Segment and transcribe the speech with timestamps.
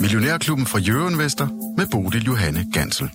[0.00, 3.10] Millionærklubben fra Jørgen Vester med Bodil Johanne Gansel.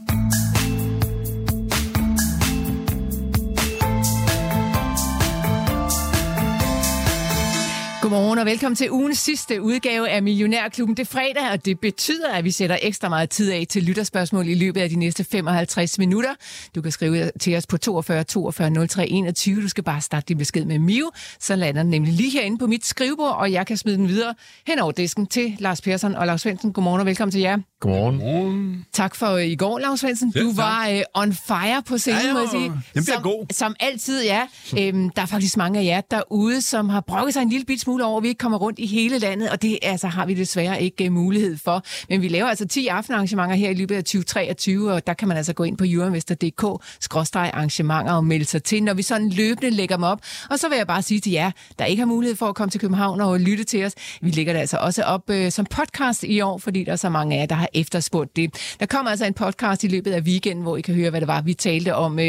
[8.13, 10.97] Godmorgen og velkommen til ugens sidste udgave af Millionærklubben.
[10.97, 14.47] Det er fredag, og det betyder, at vi sætter ekstra meget tid af til lytterspørgsmål
[14.47, 16.29] i løbet af de næste 55 minutter.
[16.75, 19.61] Du kan skrive til os på 42 42 03 21.
[19.61, 22.67] Du skal bare starte din besked med Mio, så lander den nemlig lige herinde på
[22.67, 24.35] mit skrivebord, og jeg kan smide den videre
[24.67, 26.73] hen over disken til Lars Persson og Lars Svendsen.
[26.73, 27.57] Godmorgen og velkommen til jer.
[27.79, 28.19] Godmorgen.
[28.19, 28.85] Godmorgen.
[28.93, 30.33] Tak for øh, i går, Lars Svendsen.
[30.35, 32.63] Ja, Du var øh, on fire på scenen, Ja, må jeg sige.
[32.63, 33.45] den bliver som, god.
[33.51, 34.41] Som altid, ja.
[34.79, 37.81] Øhm, der er faktisk mange af jer derude, som har brokket sig en lille bit
[37.81, 40.33] smule over, at vi ikke kommer rundt i hele landet, og det altså, har vi
[40.33, 41.83] desværre ikke uh, mulighed for.
[42.09, 45.37] Men vi laver altså 10 aftenarrangementer her i løbet af 2023, og der kan man
[45.37, 50.03] altså gå ind på jurinvestor.dk-arrangementer og melde sig til, når vi sådan løbende lægger dem
[50.03, 50.19] op.
[50.49, 52.69] Og så vil jeg bare sige til jer, der ikke har mulighed for at komme
[52.71, 56.23] til København og lytte til os, vi lægger det altså også op uh, som podcast
[56.23, 58.75] i år, fordi der er så mange af jer, der har efterspurgt det.
[58.79, 61.27] Der kommer altså en podcast i løbet af weekenden, hvor I kan høre, hvad det
[61.27, 62.21] var, vi talte om uh,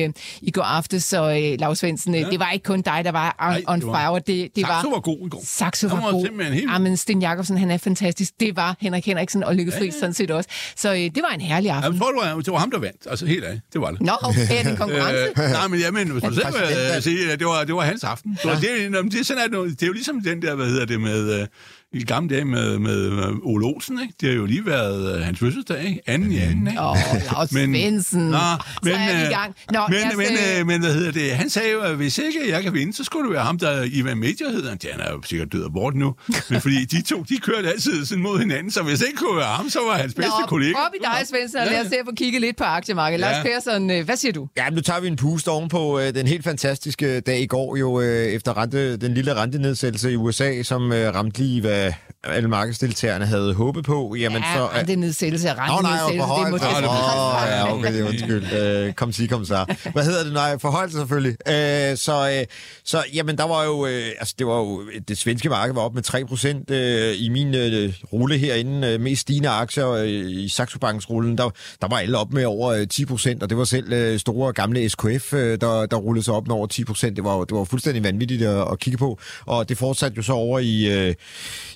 [0.43, 2.31] i går aftes, og uh, Lars Svendsen, ja.
[2.31, 4.69] det var ikke kun dig, der var on, on det var- fire, det, det var...
[4.69, 5.41] Saxo var god i går.
[5.65, 6.53] Saxo var var god.
[6.53, 8.31] helt- Jamen, Sten Jakobsen, han er fantastisk.
[8.41, 10.01] Det var Henrik Henriksen og Lykke Friis ja, ja.
[10.01, 10.49] sådan set også.
[10.77, 11.99] Så øh, det var en herlig Jeg aften.
[12.01, 13.07] tror, det var, det var ham, der vandt.
[13.11, 14.01] Altså helt ærligt, det var det.
[14.01, 15.25] Nå, okay, er det en konkurrence?
[15.45, 17.75] Øh, nej, men jeg mener, hvis du selv vil øh, sige, at det var, det
[17.75, 18.31] var hans aften.
[18.43, 20.67] Det, var, det, er- det, er sådan, at det er jo ligesom den der, hvad
[20.67, 21.41] hedder det, med...
[21.41, 21.47] Øh,
[21.95, 24.15] i gamle dage med, med, med Ole Olsen, ikke?
[24.21, 26.01] Det har jo lige været øh, hans fødselsdag, ikke?
[26.07, 26.81] Anden i anden, ikke?
[26.81, 26.97] Åh, oh,
[27.33, 28.21] Lars Svendsen.
[28.21, 28.39] Nå,
[28.85, 29.55] så er vi i øh, gang.
[29.73, 31.31] Nå, men, os, men, øh, øh, men hvad hedder det?
[31.31, 33.87] Han sagde jo, at hvis ikke jeg kan vinde, så skulle det være ham, der
[33.93, 34.69] Ivan Major hedder.
[34.69, 34.79] han.
[34.85, 36.15] Ja, han er jo sikkert død og bort nu.
[36.51, 39.55] Men fordi de to, de kørte altid sådan mod hinanden, så hvis ikke kunne være
[39.55, 40.75] ham, så var hans bedste Nå, kollega.
[40.87, 43.25] op i dig, Svendsen, og lad os se at få kigget lidt på aktiemarkedet.
[43.25, 43.31] Ja.
[43.33, 44.49] Lars Persson, hvad siger du?
[44.57, 47.77] Ja, nu tager vi en puste oven på øh, den helt fantastiske dag i går,
[47.77, 51.84] jo øh, efter rente, den lille rentenedsættelse i USA, som øh, ramte lige, hvad
[52.27, 54.15] alle markedsdeltagerne havde håbet på.
[54.19, 56.15] Jamen, Ja, så, det er nedsættelse af Nå, nej, og
[56.63, 58.53] er det Åh, er ja, okay, undskyld.
[58.53, 59.75] Øh, kom sig, kom så.
[59.93, 60.33] Hvad hedder det?
[60.33, 61.37] Nej, forhøjelse selvfølgelig.
[61.49, 62.47] Øh, så, øh,
[62.85, 65.95] så, jamen, der var jo, øh, altså, det var jo, det svenske marked var op
[65.95, 68.89] med 3 procent øh, i min øh, rulle herinde.
[68.89, 71.51] Øh, mest stigende aktier øh, i Saxo Banks rullen, der,
[71.81, 74.53] der var alle op med over øh, 10 procent, og det var selv øh, store
[74.53, 77.17] gamle SKF, øh, der, der rullede sig op med over 10 procent.
[77.17, 80.33] Det var, det var fuldstændig vanvittigt at, at kigge på, og det fortsatte jo så
[80.33, 81.15] over i, øh,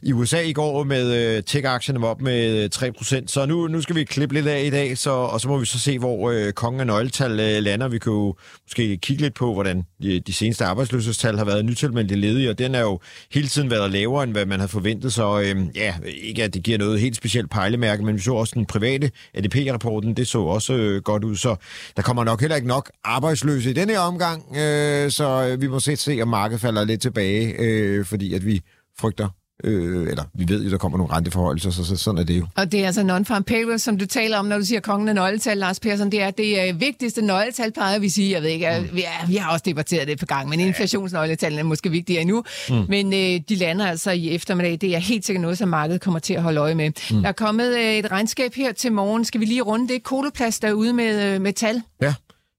[0.03, 3.81] i USA i går med øh, tech-aktierne var op med øh, 3%, Så nu, nu
[3.81, 6.31] skal vi klippe lidt af i dag, så, og så må vi så se, hvor
[6.31, 7.88] øh, kongen af nøgletal øh, lander.
[7.88, 8.34] Vi kan jo
[8.65, 12.75] måske kigge lidt på, hvordan de, de seneste arbejdsløshedstal har været nytilmeldte ledige, og den
[12.75, 13.00] er jo
[13.32, 15.12] hele tiden været lavere, end hvad man havde forventet.
[15.12, 18.53] Så øh, ja, ikke at det giver noget helt specielt pejlemærke, men vi så også
[18.55, 21.37] den private ADP-rapporten, det så også øh, godt ud.
[21.37, 21.56] Så
[21.97, 25.66] der kommer nok heller ikke nok arbejdsløse i denne her omgang, øh, så øh, vi
[25.66, 28.60] må se, se, om markedet falder lidt tilbage, øh, fordi at vi
[28.99, 29.28] frygter
[29.65, 32.47] Øh, eller vi ved jo, der kommer nogle renteforholdelser, så, så sådan er det jo.
[32.57, 35.15] Og det er altså non-farm payroll, som du taler om, når du siger kongen af
[35.15, 36.11] nøgletal, Lars Persson.
[36.11, 38.33] Det er det øh, vigtigste nøgletal, plejer vi sige.
[38.33, 38.97] Jeg ved ikke, mm.
[38.97, 42.45] vi, er, vi har også debatteret det på gang, men inflationsnøgletallene er måske vigtigere endnu.
[42.71, 42.85] Mm.
[42.89, 44.79] Men øh, de lander altså i eftermiddag.
[44.81, 46.91] Det er helt sikkert noget, som markedet kommer til at holde øje med.
[47.11, 47.21] Mm.
[47.23, 49.25] Der er kommet øh, et regnskab her til morgen.
[49.25, 50.03] Skal vi lige runde det?
[50.03, 51.83] Koloplast er ude med, øh, med tal.
[52.03, 52.15] Ja.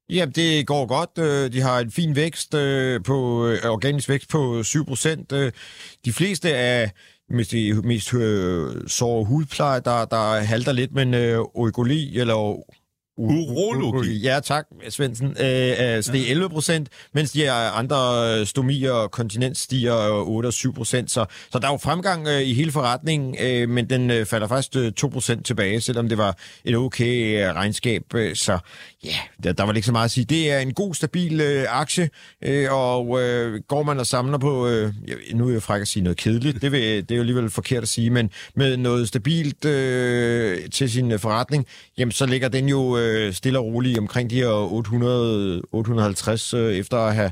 [0.09, 1.09] Ja, det går godt.
[1.17, 5.29] Øh, de har en fin vækst øh, på øh, organisk vækst på 7 procent.
[6.05, 6.91] De fleste af
[7.29, 7.53] mest,
[7.83, 12.63] mest øh, sår og hudpleje, der, der halter lidt, men øh, oikoli eller
[13.19, 14.19] Urologi.
[14.19, 15.27] Ja, tak, Svendsen.
[15.27, 17.97] Øh, altså, det er 11 procent, mens de andre
[18.39, 21.11] øh, stomier og kontinens stiger øh, 8 og 7 procent.
[21.11, 24.47] Så, så der er jo fremgang øh, i hele forretningen, øh, men den øh, falder
[24.47, 28.13] faktisk øh, 2 procent tilbage, selvom det var et okay øh, regnskab.
[28.15, 28.59] Øh, så
[29.03, 30.25] ja, der, der var ikke så meget at sige.
[30.25, 32.09] Det er en god, stabil øh, aktie,
[32.41, 34.93] øh, og øh, går man og samler på, øh,
[35.33, 37.83] nu er jeg fræk at sige noget kedeligt, det, vil, det er jo alligevel forkert
[37.83, 41.65] at sige, men med noget stabilt øh, til sin forretning,
[41.97, 46.53] jamen så ligger den jo øh, Øh, stille og roligt omkring de her 800, 850
[46.53, 47.31] øh, efter at have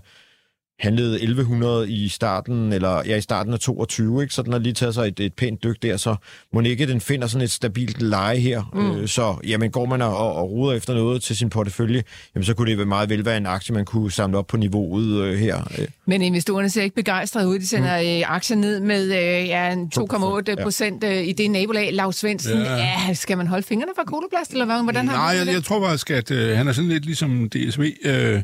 [0.80, 4.34] handlede 1100 i starten, eller ja, i starten af 22, ikke?
[4.34, 6.16] så den har lige taget sig et, et pænt dyk der, så
[6.54, 8.72] må ikke den finder sådan et stabilt leje her.
[8.74, 8.92] Mm.
[8.92, 12.04] Øh, så jamen, går man og, og ruder efter noget til sin portefølje,
[12.36, 15.22] jamen, så kunne det meget vel være en aktie, man kunne samle op på niveauet
[15.22, 15.72] øh, her.
[15.80, 17.60] Øh, Men investorerne ser ikke begejstrede ud.
[17.60, 18.08] De sender mm.
[18.08, 21.94] øh, aktier ned med øh, ja, en 2,8 procent øh, i det nabolag.
[21.94, 22.76] Lav Svendsen, ja.
[22.76, 22.92] Ja.
[23.08, 24.84] ja, skal man holde fingrene fra koloplast, eller hvad?
[24.84, 25.54] Hvordan har Nej, jeg, det?
[25.54, 28.42] jeg tror faktisk, at øh, han er sådan lidt ligesom DSV, øh,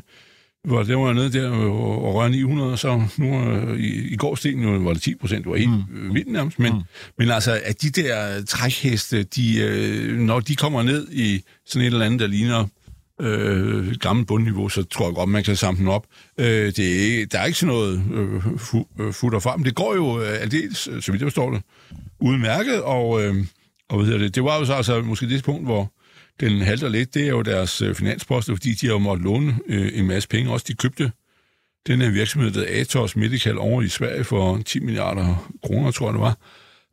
[0.64, 4.56] hvor det var nede der og, røre 900, så nu øh, i, i går steg
[4.56, 6.14] nu var det 10 procent, det var helt mm.
[6.14, 6.80] vildt nærmest, men, mm.
[7.18, 11.92] men altså, at de der trækheste, de, øh, når de kommer ned i sådan et
[11.92, 12.66] eller andet, der ligner
[13.20, 16.06] øh, gammelt bundniveau, så tror jeg godt, man kan samle dem op.
[16.38, 19.64] Øh, det er, ikke- der er ikke sådan noget øh, fu, øh, fut og frem.
[19.64, 21.62] Det går jo øh, aldeles, øh, så vidt jeg forstår det,
[22.20, 23.34] udmærket, og, øh,
[23.88, 25.92] og hvad hedder det, det var jo så altså måske det punkt, hvor
[26.40, 29.58] den halter lidt, det er jo deres øh, finansposter, fordi de har jo måttet låne
[29.66, 30.50] øh, en masse penge.
[30.50, 31.12] Også de købte
[31.86, 36.14] den her virksomhed, der Atos Medical over i Sverige for 10 milliarder kroner, tror jeg
[36.14, 36.38] det var,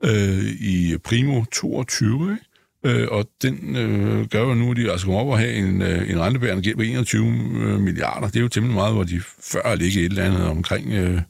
[0.04, 2.46] øh, i primo 22, ikke?
[2.86, 5.82] Øh, og den øh, gør jo nu, at de altså kommer op og have en,
[5.82, 8.28] øh, en rentebærende gæld på 21 øh, milliarder.
[8.28, 9.22] Det er jo temmelig meget, hvor de
[9.52, 11.22] før ligger et eller andet omkring øh,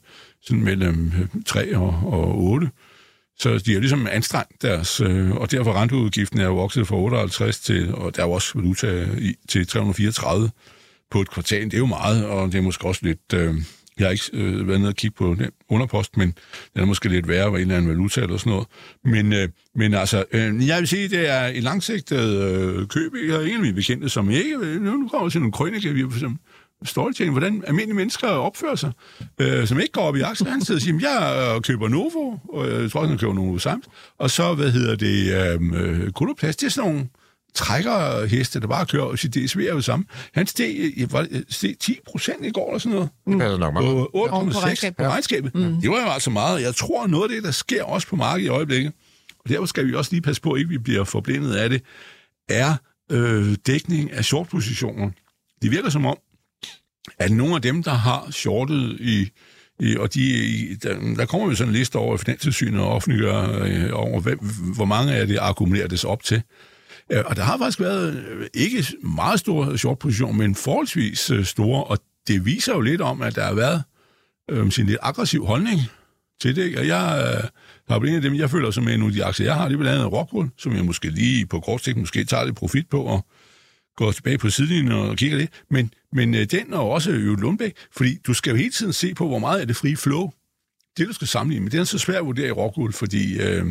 [0.42, 2.70] sådan mellem øh, 3 og, og 8.
[3.38, 7.60] Så de har ligesom anstrengt deres, øh, og derfor renteudgiften er jo vokset fra 58
[7.60, 10.50] til, og der er jo også valuta i, til 334
[11.10, 11.64] på et kvartal.
[11.64, 13.34] Det er jo meget, og det er måske også lidt...
[13.34, 13.54] Øh,
[13.98, 16.34] jeg har ikke øh, været nede og kigge på den underpost, men
[16.74, 18.66] den er måske lidt værre ved en eller anden valuta eller sådan noget.
[19.04, 23.12] Men, øh, men altså, øh, jeg vil sige, det er et langsigtet øh, køb.
[23.28, 24.56] Jeg har en af mine bekendte, som ikke...
[24.80, 26.36] Nu kommer til nogle krønike, vi har
[26.84, 28.92] storytelling, hvordan almindelige mennesker opfører sig,
[29.38, 30.50] øh, som ikke går op i aktier.
[30.50, 33.58] Han sidder og siger, jeg øh, køber Novo, og jeg tror også, han køber Novo
[33.58, 33.84] Sams,
[34.18, 35.34] og så, hvad hedder det,
[35.74, 37.08] øh, Koloplast, det er sådan nogle
[37.54, 40.04] trækker heste, der bare kører, og det er jo samme.
[40.34, 43.08] Han steg, var, steg 10 procent i går, eller sådan noget.
[43.26, 43.86] Det passer nok meget.
[43.86, 45.54] 8,6 på regnskabet.
[45.54, 45.80] Mm.
[45.80, 46.62] Det var jo altså meget.
[46.62, 48.92] Jeg tror, noget af det, der sker også på markedet i øjeblikket,
[49.44, 51.82] og derfor skal vi også lige passe på, at ikke vi bliver forblindet af det,
[52.48, 52.74] er
[53.12, 55.10] øh, dækning af short-positioner.
[55.62, 56.16] Det virker som om,
[57.18, 59.30] at nogle af dem, der har shortet i,
[59.80, 63.62] i og de, i, der, der kommer jo sådan en liste over Finanstilsynet og offentliggør
[63.64, 64.38] øh, over, hvem,
[64.74, 66.42] hvor mange af det akkumuleres op til.
[67.12, 71.84] Øh, og der har faktisk været øh, ikke meget store short-positioner, men forholdsvis øh, store,
[71.84, 73.82] og det viser jo lidt om, at der har været
[74.50, 75.80] øh, sin lidt aggressiv holdning
[76.40, 76.78] til det.
[76.78, 77.48] Og jeg øh,
[77.88, 79.74] har blevet en af dem, jeg føler som en af de aktier, jeg har, det
[79.74, 82.88] er blandt andet Rockwool, som jeg måske lige på kort sigt måske tager lidt profit
[82.90, 83.26] på, og
[83.96, 85.48] går tilbage på sidelinjen og kigger det.
[85.70, 89.14] Men, men øh, den er også jo Lundbæk, fordi du skal jo hele tiden se
[89.14, 90.30] på, hvor meget er det frie flow.
[90.96, 93.66] Det, du skal sammenligne med, det er så svært at vurdere i Rockwool, fordi øh,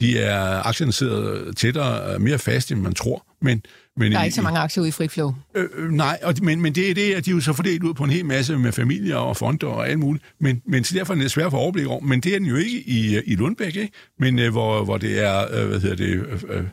[0.00, 3.26] de er aktierne sidder tættere, mere fast, end man tror.
[3.42, 3.62] Men,
[3.96, 5.34] men der er ikke så mange aktier ude i free flow.
[5.54, 7.82] Øh, øh, nej, og, men, men det er det, at de er jo så fordelt
[7.82, 10.24] ud på en hel masse med familier og fonder og alt muligt.
[10.40, 12.00] Men, men så derfor er det svært for overblik over.
[12.00, 13.92] Men det er den jo ikke i, i Lundbæk, ikke?
[14.18, 16.26] Men øh, hvor, hvor det er, øh, hvad hedder det...
[16.48, 16.64] Øh,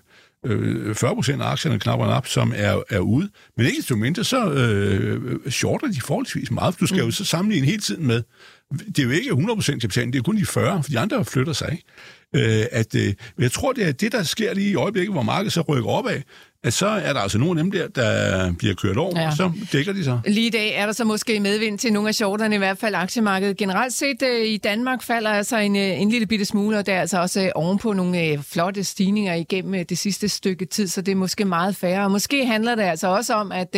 [0.45, 3.29] 40 procent af aktierne knap og nap, som er, er ude.
[3.57, 6.79] Men ikke desto mindre, så øh, shorter de forholdsvis meget.
[6.79, 7.05] Du skal mm.
[7.05, 8.23] jo så sammenligne hele tiden med,
[8.87, 11.25] det er jo ikke 100 procent kapitalen, det er kun de 40, for de andre
[11.25, 11.71] flytter sig.
[11.71, 12.59] Ikke?
[12.61, 15.53] Øh, at, øh, jeg tror, det er det, der sker lige i øjeblikket, hvor markedet
[15.53, 16.21] så rykker opad,
[16.63, 19.27] at så er der altså nogle af dem der, der bliver kørt over, ja.
[19.27, 20.19] og så dækker de sig.
[20.27, 22.95] Lige i dag er der så måske medvind til nogle af shorterne, i hvert fald
[22.95, 23.57] aktiemarkedet.
[23.57, 26.93] Generelt set øh, i Danmark falder altså en, øh, en lille bitte smule, og der
[26.93, 31.11] er altså også øh, ovenpå nogle flotte stigninger igennem det sidste stykke tid, så det
[31.11, 32.03] er måske meget færre.
[32.03, 33.75] Og måske handler det altså også om, at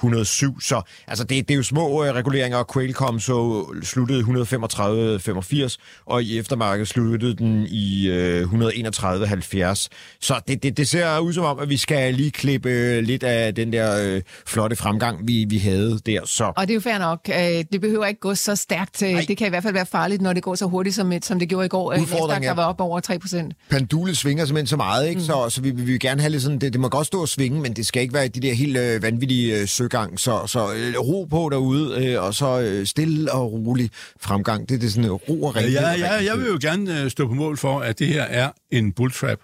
[0.00, 0.60] 107.
[0.60, 5.76] Så altså, det, det er jo små reguleringer, og Qualcomm så sluttede 135,85,
[6.06, 8.10] og i eftermarkedet sluttede den i
[8.42, 9.86] 131,70.
[10.20, 13.22] Så det, det, det ser ud som om, at vi skal lige klippe øh, lidt
[13.22, 16.20] af den der øh, flotte fremgang, vi, vi havde der.
[16.24, 16.52] Så.
[16.56, 17.20] Og det er jo fair nok.
[17.28, 19.02] Øh, det behøver ikke gå så stærkt.
[19.02, 19.24] Øh, Ej.
[19.28, 21.48] Det kan i hvert fald være farligt, når det går så hurtigt, som, som det
[21.48, 21.92] gjorde i går.
[21.92, 23.54] Øh, Udfordringen der var op over 3 procent.
[23.70, 25.18] Pendulet svinger simpelthen så meget, ikke?
[25.18, 25.24] Mm.
[25.24, 27.28] Så, så vi, vi vil gerne have lidt sådan, det, det må godt stå og
[27.28, 30.20] svinge, men det skal ikke være de der helt øh, vanvittige øh, søgang.
[30.20, 34.68] Så, så øh, ro på derude, øh, og så øh, stille og rolig fremgang.
[34.68, 35.72] Det, det er sådan ro og rent.
[35.72, 38.50] Ja, ja, jeg vil jo gerne øh, stå på mål for, at det her er
[38.70, 39.38] en bulltrap.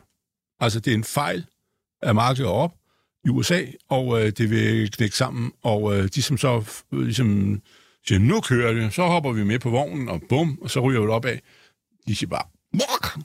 [0.60, 1.44] Altså, det er en fejl,
[2.02, 2.72] at markedet op,
[3.24, 7.60] i USA, og øh, det vil knække sammen, og øh, de som så øh, ligesom
[8.06, 11.00] siger, nu kører det, så hopper vi med på vognen, og bum, og så ryger
[11.00, 11.40] vi op af.
[12.08, 13.18] De siger bare, Mok!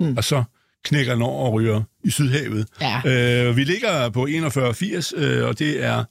[0.00, 0.16] Mm.
[0.16, 0.44] og så
[0.84, 2.66] knækker den over og ryger i Sydhavet.
[2.80, 3.00] Ja.
[3.48, 6.04] Øh, vi ligger på 41,80, øh, og det er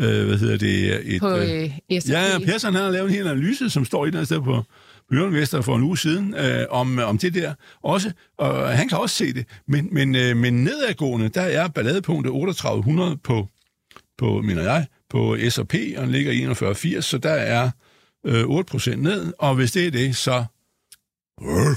[0.00, 1.14] øh, hvad hedder det?
[1.14, 1.70] Et, på øh,
[2.08, 4.62] Ja, Persson har lavet en hel analyse, som står i den sted på
[5.14, 8.98] Jørgen Vester for en uge siden øh, om, om det der også, og han kan
[8.98, 9.46] også se det.
[9.68, 13.48] Men, men, øh, men nedadgående, der er balladepunktet 3800 på,
[14.18, 16.44] på, mener jeg, på S&P, og den ligger i
[16.96, 17.70] 41,80, så der er
[18.26, 20.44] øh, 8% ned, og hvis det er det, så,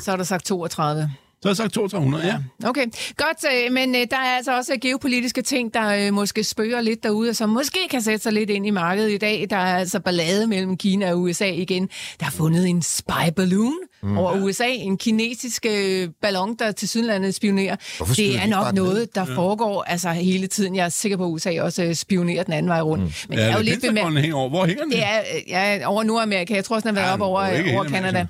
[0.01, 1.11] Så har du sagt 32.
[1.41, 2.67] så har jeg sagt 3200, ja.
[2.69, 2.85] Okay,
[3.17, 7.03] godt, øh, men øh, der er altså også geopolitiske ting, der øh, måske spøger lidt
[7.03, 9.47] derude, og som måske kan sætte sig lidt ind i markedet i dag.
[9.49, 11.89] Der er altså ballade mellem Kina og USA igen.
[12.19, 14.17] Der er fundet en spy balloon mm.
[14.17, 15.65] over USA, en kinesisk
[16.21, 17.75] ballon, der til Sydlandet spionerer.
[17.99, 20.75] Det de er nok noget, der foregår altså hele tiden.
[20.75, 23.03] Jeg er sikker på, at USA også spionerer den anden vej rundt.
[23.03, 23.11] Mm.
[23.29, 24.29] Men det er jo lidt bemærket.
[24.31, 24.91] Hvor hænger den?
[24.91, 26.55] Det er ja, over Nordamerika.
[26.55, 28.27] Jeg tror også, den har været Ja, op over, er over Canada.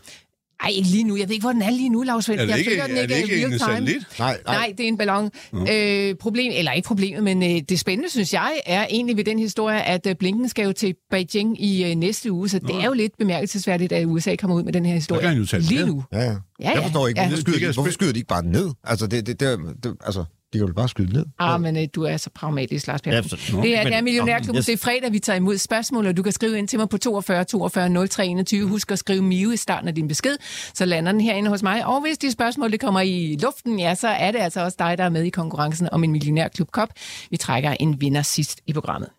[0.63, 1.15] Ej, ikke lige nu.
[1.17, 2.39] Jeg ved ikke, hvor den er lige nu, Lars Svend.
[2.39, 3.97] Er det Jeg ikke, følger den er ikke det ikke en satellit?
[4.19, 4.55] Nej, nej.
[4.55, 5.29] Nej, det er en ballon.
[5.71, 9.39] Øh, problem, eller ikke problemet, men øh, det spændende, synes jeg, er egentlig ved den
[9.39, 12.85] historie, at øh, Blinken skal jo til Beijing i øh, næste uge, så det er
[12.85, 15.17] jo lidt bemærkelsesværdigt, at USA kommer ud med den her historie.
[15.21, 15.87] Der kan han jo tage den lige ned.
[15.87, 16.03] nu.
[16.11, 16.35] Ja, ja.
[16.59, 17.27] Ja, Jeg forstår ikke, Ja.
[17.27, 18.69] hvorfor, skyder De hvorfor skyder de ikke bare ned?
[18.83, 20.23] Altså, det, det, det, det, altså,
[20.53, 21.25] de kan jo bare skyde ned.
[21.39, 23.55] Ah, men øh, du er så pragmatisk, Lars Pedersen.
[23.55, 24.57] Ja, det er, det er Millionærklubben.
[24.59, 24.65] Yes.
[24.65, 26.97] Det er fredag, vi tager imod spørgsmål, og du kan skrive ind til mig på
[26.97, 28.67] 42 42 03 21.
[28.67, 30.37] Husk at skrive Mio i starten af din besked,
[30.73, 31.85] så lander den herinde hos mig.
[31.85, 34.97] Og hvis de spørgsmål det kommer i luften, ja, så er det altså også dig,
[34.97, 36.89] der er med i konkurrencen om en Millionærklub Kop.
[37.29, 39.09] Vi trækker en vinder sidst i programmet.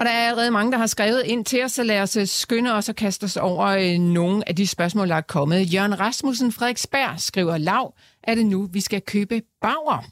[0.00, 2.26] Og der er allerede mange, der har skrevet ind til os, så lad os øh,
[2.26, 5.74] skynde os og kaste os over øh, nogle af de spørgsmål, der er kommet.
[5.74, 10.04] Jørgen Rasmussen Frederiksberg skriver, Lav, er det nu, vi skal købe Bauer?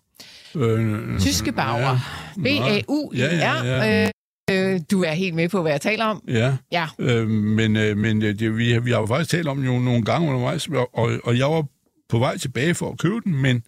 [0.55, 1.99] Øh, Tyske Bauer.
[2.43, 3.19] B-A-U-I-R.
[3.19, 4.05] Ja, ja, ja.
[4.50, 6.23] Øh, øh, du er helt med på, hvad jeg taler om.
[6.28, 6.87] Ja, Ja.
[6.99, 10.05] øh, men, øh, men det, vi, har- vi har jo faktisk talt om jo nogle
[10.05, 11.64] gange undervejs, og, og, og jeg var
[12.09, 13.62] på vej tilbage for at købe den, men,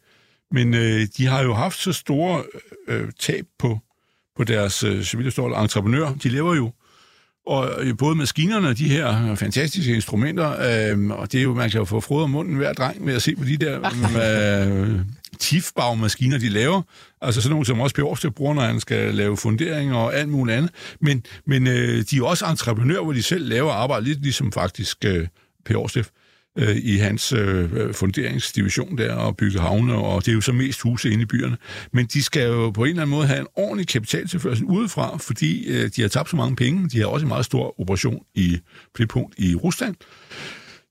[0.51, 2.43] men øh, de har jo haft så store
[2.89, 3.79] øh, tab på,
[4.39, 6.13] på deres, øh, jeg står, entreprenør.
[6.23, 6.73] De lever jo
[7.49, 11.71] og øh, både maskinerne og de her fantastiske instrumenter, øh, og det er jo, man
[11.71, 13.81] kan jo få frod om munden hver dreng ved at se på de der
[14.91, 15.01] øh,
[15.39, 16.83] tifbagmaskiner, de laver.
[17.21, 20.29] Altså sådan nogle, som også Per Aarhus bruger, når han skal lave funderinger og alt
[20.29, 20.71] muligt andet.
[21.01, 25.05] Men, men øh, de er også entreprenører, hvor de selv laver arbejde, lidt ligesom faktisk
[25.05, 25.27] øh,
[25.65, 25.99] Per Aarhus
[26.59, 30.81] øh, i hans øh, funderingsdivision der og bygge havne, og det er jo så mest
[30.81, 31.57] huse inde i byerne.
[31.93, 35.69] Men de skal jo på en eller anden måde have en ordentlig kapitaltilførsel udefra, fordi
[35.69, 36.89] øh, de har tabt så mange penge.
[36.89, 38.59] De har også en meget stor operation i,
[38.95, 39.95] på det punkt i Rusland,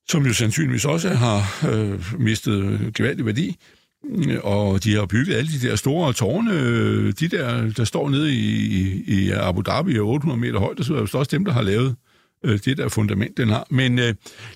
[0.09, 3.57] som jo sandsynligvis også har øh, mistet gevaldig værdi.
[4.05, 8.09] Øh, og de har bygget alle de der store tårne, øh, de der, der står
[8.09, 11.61] nede i, i, Abu Dhabi 800 meter højt, så er det også dem, der har
[11.61, 11.95] lavet
[12.43, 13.67] øh, det der fundament, den har.
[13.69, 14.13] Men øh,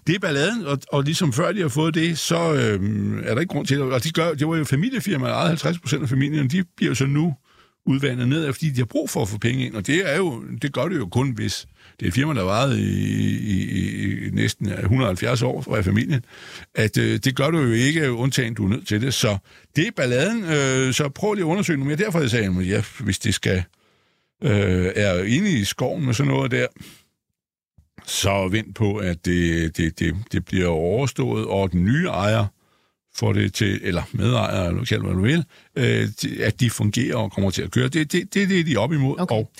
[0.07, 3.41] det er balladen, og, og ligesom før de har fået det, så øh, er der
[3.41, 3.85] ikke grund til det.
[3.85, 6.89] Og de gør, det var jo familiefirmaer, der ejede 50 procent af familien, de bliver
[6.91, 7.35] jo så nu
[7.85, 10.43] udvandet ned, fordi de har brug for at få penge ind, og det, er jo,
[10.61, 11.67] det gør det jo kun, hvis
[11.99, 16.25] det er et firma, der har i, i, i, i næsten 170 år fra familien,
[16.75, 19.13] at øh, det gør du jo ikke, undtagen du er nødt til det.
[19.13, 19.37] Så
[19.75, 22.05] det er balladen, øh, så prøv lige at undersøge noget mere.
[22.05, 23.63] Derfor jeg sagde jeg, ja, hvis det skal
[24.43, 26.67] øh, er inde i skoven med sådan noget der,
[28.05, 32.45] så vent på, at det, det, det, det bliver overstået, og den nye ejer
[33.15, 36.07] får det til, eller medejer, eller kald hvad du vil, øh,
[36.39, 37.87] at de fungerer og kommer til at køre.
[37.87, 39.15] Det er det, det, det, de er op imod.
[39.19, 39.35] Okay.
[39.35, 39.51] Og,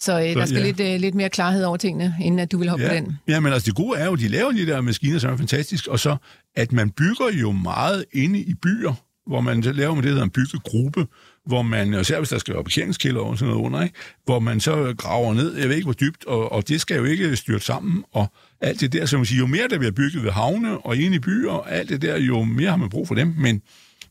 [0.00, 0.64] Så øh, Så, der skal ja.
[0.64, 3.16] lidt, øh, lidt mere klarhed over tingene, inden at du vil hoppe på ja, den.
[3.28, 5.36] ja, men altså det gode er jo, at de laver de der maskiner, som er
[5.36, 6.16] fantastisk, og så,
[6.56, 8.94] at man bygger jo meget inde i byer,
[9.26, 11.06] hvor man laver med det, der en byggegruppe,
[11.48, 13.94] hvor man, og især hvis der skal være parkeringskælder og sådan noget under, ikke?
[14.24, 17.04] hvor man så graver ned, jeg ved ikke hvor dybt, og, og det skal jo
[17.04, 18.26] ikke styrt sammen, og
[18.60, 21.16] alt det der, som man siger, jo mere der bliver bygget ved havne og inde
[21.16, 23.62] i byer, og alt det der, jo mere har man brug for dem, men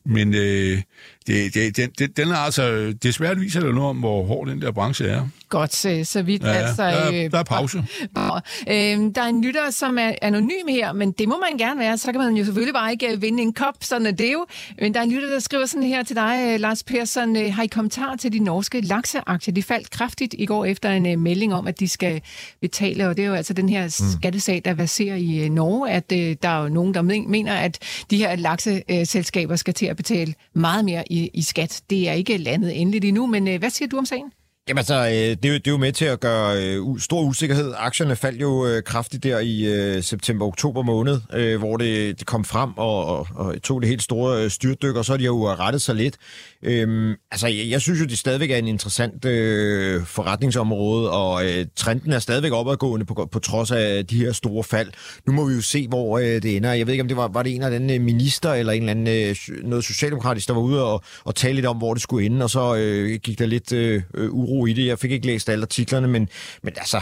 [0.04, 0.82] men øh,
[1.28, 4.62] det, det, den, den, den er altså, desværre viser det noget om, hvor hård den
[4.62, 5.28] der branche er.
[5.48, 6.42] Godt, så, så vidt.
[6.42, 7.84] Ja, altså, der, er, øh, der er pause.
[8.14, 8.74] Og, øh,
[9.14, 11.98] der er en lytter, som er anonym her, men det må man gerne være.
[11.98, 14.46] Så kan man jo selvfølgelig bare ikke øh, vinde en kop, sådan er det jo.
[14.80, 17.36] Men der er en lytter, der skriver sådan her til dig, øh, Lars Persson.
[17.36, 19.54] Øh, har I kommentar til de norske lakseaktier?
[19.54, 22.20] De faldt kraftigt i går efter en øh, melding om, at de skal
[22.60, 26.12] betale, og det er jo altså den her skattesag, der baserer i øh, Norge, at
[26.12, 27.78] øh, der er jo nogen, der men- mener, at
[28.10, 31.82] de her lakseselskaber skal til at betale meget mere i, i skat.
[31.90, 34.32] Det er ikke landet endeligt endnu, men øh, hvad siger du om sagen?
[34.68, 37.22] Jamen altså, øh, det er, jo, det er jo med til at gøre øh, stor
[37.22, 37.74] usikkerhed.
[37.76, 42.44] Aktierne faldt jo øh, kraftigt der i øh, september-oktober måned, øh, hvor det, det kom
[42.44, 45.50] frem og, og, og tog det helt store øh, styrtdyk, og så har de jo
[45.50, 46.16] øh, rettet sig lidt.
[46.62, 51.66] Øhm, altså, jeg, jeg synes jo, det stadigvæk er en interessant øh, forretningsområde, og øh,
[51.76, 54.90] trenden er stadigvæk opadgående på, på trods af de her store fald.
[55.26, 56.72] Nu må vi jo se, hvor øh, det ender.
[56.72, 58.82] Jeg ved ikke, om det var, var det en eller anden øh, minister eller en
[58.82, 59.36] eller anden øh,
[59.68, 62.50] noget socialdemokratisk, der var ude og, og tale lidt om, hvor det skulle ende, og
[62.50, 64.86] så øh, gik der lidt øh, øh, uro i det.
[64.86, 66.28] Jeg fik ikke læst alle artiklerne, men,
[66.62, 67.00] men altså,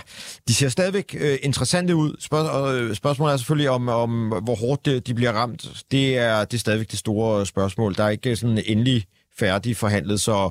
[0.48, 2.16] de ser stadigvæk øh, interessante ud.
[2.20, 5.68] Spørg, og, øh, spørgsmålet er selvfølgelig om, om hvor hårdt de, de bliver ramt.
[5.90, 7.94] Det er, det er stadigvæk det store spørgsmål.
[7.94, 9.06] Der er ikke sådan endelig
[9.38, 10.50] færdig forhandlet, så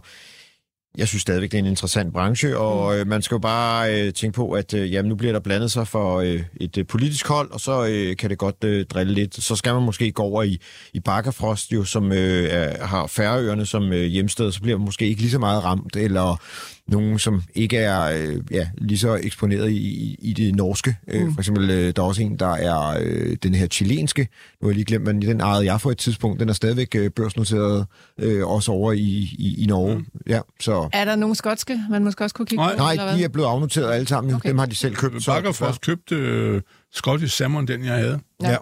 [0.97, 2.99] jeg synes stadigvæk, det er en interessant branche, og mm.
[2.99, 5.71] øh, man skal jo bare øh, tænke på, at øh, jamen, nu bliver der blandet
[5.71, 9.13] sig for øh, et øh, politisk hold, og så øh, kan det godt øh, drille
[9.13, 9.43] lidt.
[9.43, 10.57] Så skal man måske gå over i,
[10.93, 15.07] i Bakkafrost, jo, som øh, er, har færøerne som øh, hjemsted, så bliver man måske
[15.07, 16.41] ikke lige så meget ramt, eller
[16.87, 20.97] nogen, som ikke er øh, ja, lige så eksponeret i, i, det norske.
[21.07, 21.33] Øh, mm.
[21.33, 24.27] For eksempel, øh, der er også en, der er øh, den her chilenske.
[24.61, 26.39] Nu har jeg lige glemt, men den ejede jeg for et tidspunkt.
[26.39, 27.85] Den er stadigvæk øh, børsnoteret
[28.19, 28.99] øh, også over i,
[29.37, 29.95] i, i Norge.
[29.95, 30.05] Mm.
[30.27, 30.89] Ja, så.
[30.93, 32.71] Er der nogle skotske, man måske også kunne kigge Nej.
[32.77, 32.83] på?
[32.83, 34.33] Nej, de er blevet afnoteret alle sammen.
[34.33, 34.39] Okay.
[34.39, 34.49] Okay.
[34.49, 35.25] Dem har de selv købt.
[35.25, 36.61] Bakker først købte øh,
[36.93, 38.19] Scottish Salmon, den jeg havde.
[38.41, 38.51] Ja.
[38.51, 38.57] Ja.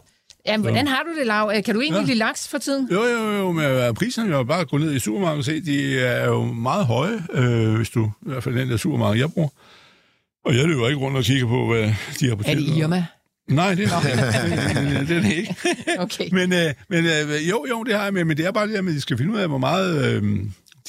[0.46, 1.52] Jamen, hvordan har du det, Lav?
[1.66, 2.06] Kan du egentlig Ja.
[2.08, 2.88] lide laks for tiden?
[2.92, 5.62] Jo, jo, jo, men øh, priserne er jo bare gå ned i supermarkedet og se,
[5.62, 9.32] de er jo meget høje, øh, hvis du, i hvert fald den der supermarked, jeg
[9.32, 9.50] bruger.
[10.46, 12.78] Og jeg løber ikke rundt og kigger på, hvad de har på Er det.
[12.78, 13.06] Irma?
[13.48, 15.56] Nej, det er det, det er det ikke.
[16.00, 16.30] Okay.
[16.32, 18.76] Men, øh, men øh, jo, jo, det har jeg med, men det er bare det
[18.76, 20.24] der med, at de skal finde ud af, hvor meget øh,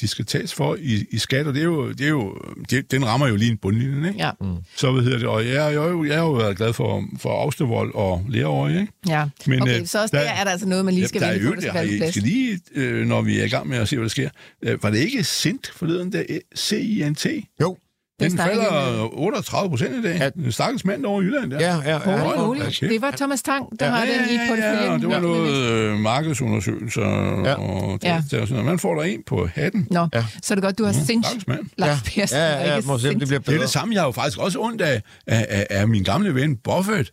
[0.01, 2.37] de skal tages for i, i skat, og det er jo, det er jo
[2.69, 4.19] det, den rammer jo lige en bundlinje, ikke?
[4.19, 4.31] Ja,
[4.75, 7.41] Så hvad hedder det, og jeg, jeg, jeg, jeg har jo været glad for, for
[7.41, 8.93] Austevold og Lereøje, ikke?
[9.07, 9.25] ja.
[9.47, 11.43] Men, okay, øh, så også der- der er der altså noget, man lige skal vælge
[11.43, 12.11] jo på, der det, skal være plads.
[12.11, 14.29] skal lige, øh, når vi er i gang med at se, hvad der sker.
[14.61, 16.23] Øh, var det ikke Sint forleden, der
[16.57, 17.25] C-I-N-T?
[17.61, 17.77] Jo.
[18.19, 20.17] Den falder 38 procent i dag.
[20.37, 20.43] Ja.
[20.45, 21.59] En stakkels mand over i Jylland der.
[21.59, 22.11] Ja, ja, ja.
[22.11, 22.35] Ja.
[22.45, 22.59] moly.
[22.59, 22.89] okay.
[22.89, 23.91] Det var Thomas Tang, der Ja.
[23.91, 25.19] har den i ja, ja, det var Ja.
[25.19, 27.01] noget øh, markedsundersøgelser
[27.45, 27.53] Ja.
[27.53, 28.09] og det, Ja.
[28.13, 28.17] ja.
[28.17, 28.65] og sådan noget.
[28.65, 29.87] Man får der en på hatten.
[29.91, 30.25] Nå, Ja.
[30.43, 31.59] så er det godt, du har Mm, sinds, stakkels mand.
[31.77, 33.61] Lars Persen, Ja, ja, ja, se, om det bliver Det er bedre.
[33.61, 33.93] det samme.
[33.93, 37.11] Jeg har jo faktisk også ondt af, af, af, af min gamle ven Buffett.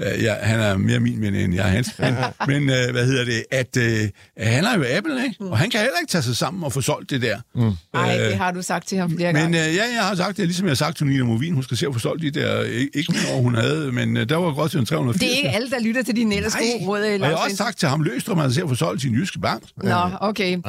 [0.00, 1.88] Øh, Ja, han er mere min ven, end jeg er hans.
[1.98, 2.14] Men,
[2.48, 3.44] men øh, hvad hedder det?
[3.50, 4.08] At øh,
[4.38, 5.36] han er jo Apple, ikke?
[5.44, 7.36] Og han kan heller ikke tage sig sammen og få solgt det der.
[7.54, 7.70] Mm.
[7.94, 9.68] Ej, det har du sagt til ham flere Men gange.
[9.68, 11.76] øh, ja, jeg har sagt det, ligesom jeg har sagt til Nina Movin, hun skal
[11.76, 14.54] se at få solgt de der, øh, ikke mere hun havde, men øh, der var
[14.54, 15.20] godt til en 380.
[15.20, 17.56] Det er ikke alle, der lytter til dine ellers gode råd, og jeg har også
[17.56, 19.62] sagt til ham, Løstrup, at han ser at få solgt sin jyske bank.
[19.82, 20.50] Nå, okay.
[20.52, 20.62] Han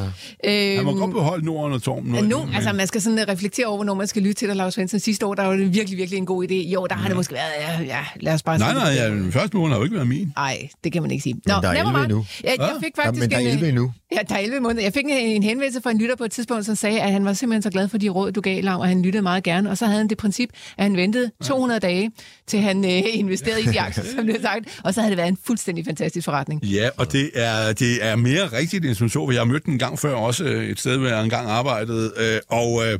[0.85, 2.11] må Øhm, godt beholde Norden og Tormen.
[2.11, 4.55] Men nu, altså, man skal sådan uh, reflektere over, hvornår man skal lytte til dig,
[4.57, 4.99] Lars Svendsen.
[4.99, 6.53] Sidste år, der var det virkelig, virkelig en god idé.
[6.53, 9.09] Jo, der har det måske været, ja, ja lad os bare Nej, sige nej, ja,
[9.15, 10.31] den første måned har jo ikke været min.
[10.35, 11.33] Nej, det kan man ikke sige.
[11.33, 12.03] Nå, Men der er never 11 mind.
[12.11, 12.25] endnu.
[12.43, 12.67] Ja, jeg Hvad?
[12.83, 13.93] fik Ja, faktisk men der er en, 11 øh, endnu.
[14.11, 14.81] Ja, der er 11 måneder.
[14.83, 17.25] Jeg fik en, en henvendelse fra en lytter på et tidspunkt, som sagde, at han
[17.25, 19.69] var simpelthen så glad for de råd, du gav, Lav, og han lyttede meget gerne.
[19.69, 22.11] Og så havde han det princip, at han ventede 200 dage,
[22.47, 24.81] til han øh, investerede i de aktier, som det er sagt.
[24.83, 26.63] Og så havde det været en fuldstændig fantastisk forretning.
[26.65, 29.65] Ja, og det er, det er mere rigtigt end som så, for jeg har mødt
[29.65, 32.99] den en gang før også øh, et sted, hvor jeg engang arbejdede, øh, og, øh,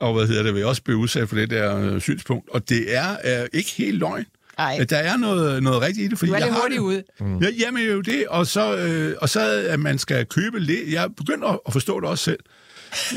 [0.00, 2.48] og hvad hedder det, vil jeg også blive udsat for det der øh, synspunkt.
[2.48, 3.10] Og det er
[3.42, 4.24] øh, ikke helt løgn.
[4.60, 4.84] Ej.
[4.90, 6.84] Der er noget, noget rigtigt i det, fordi Du er jeg lidt har hurtigt det.
[6.84, 7.02] ude.
[7.20, 7.38] Mm.
[7.38, 10.92] Ja, jamen jo det, og så, øh, og så at man skal købe lidt.
[10.92, 12.38] Jeg begynder at forstå det også selv.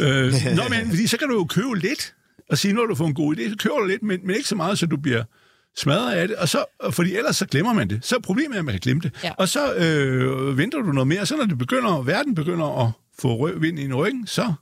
[0.02, 2.14] Øh, nå, men fordi så kan du jo købe lidt,
[2.50, 4.36] og sige, nu har du fået en god idé, så køber du lidt, men, men
[4.36, 5.24] ikke så meget, så du bliver
[5.78, 8.00] smadret af det, og så, fordi ellers så glemmer man det.
[8.06, 9.12] Så er problemet, at man kan glemme det.
[9.24, 9.32] Ja.
[9.38, 13.36] Og så øh, venter du noget mere, så når det begynder, verden begynder at få
[13.36, 14.54] rød vind i ryggen, så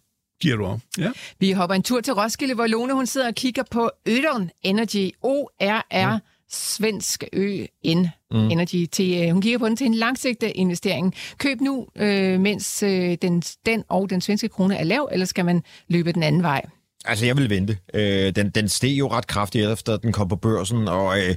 [0.42, 0.80] giver du op.
[0.98, 1.12] Ja.
[1.40, 5.10] Vi hopper en tur til Roskilde, hvor Lone hun sidder og kigger på Ødon Energy,
[5.22, 6.20] O-R-R,
[6.52, 8.50] svensk Ø-N mm.
[8.50, 8.86] Energy.
[8.92, 11.14] Til, øh, hun kigger på den til en langsigtet investering.
[11.38, 15.46] Køb nu, øh, mens øh, den, den og den svenske krone er lav, eller skal
[15.46, 16.62] man løbe den anden vej?
[17.06, 17.78] Altså, jeg vil vente.
[17.94, 21.36] Øh, den, den steg jo ret kraftigt efter, den kom på børsen, og øh,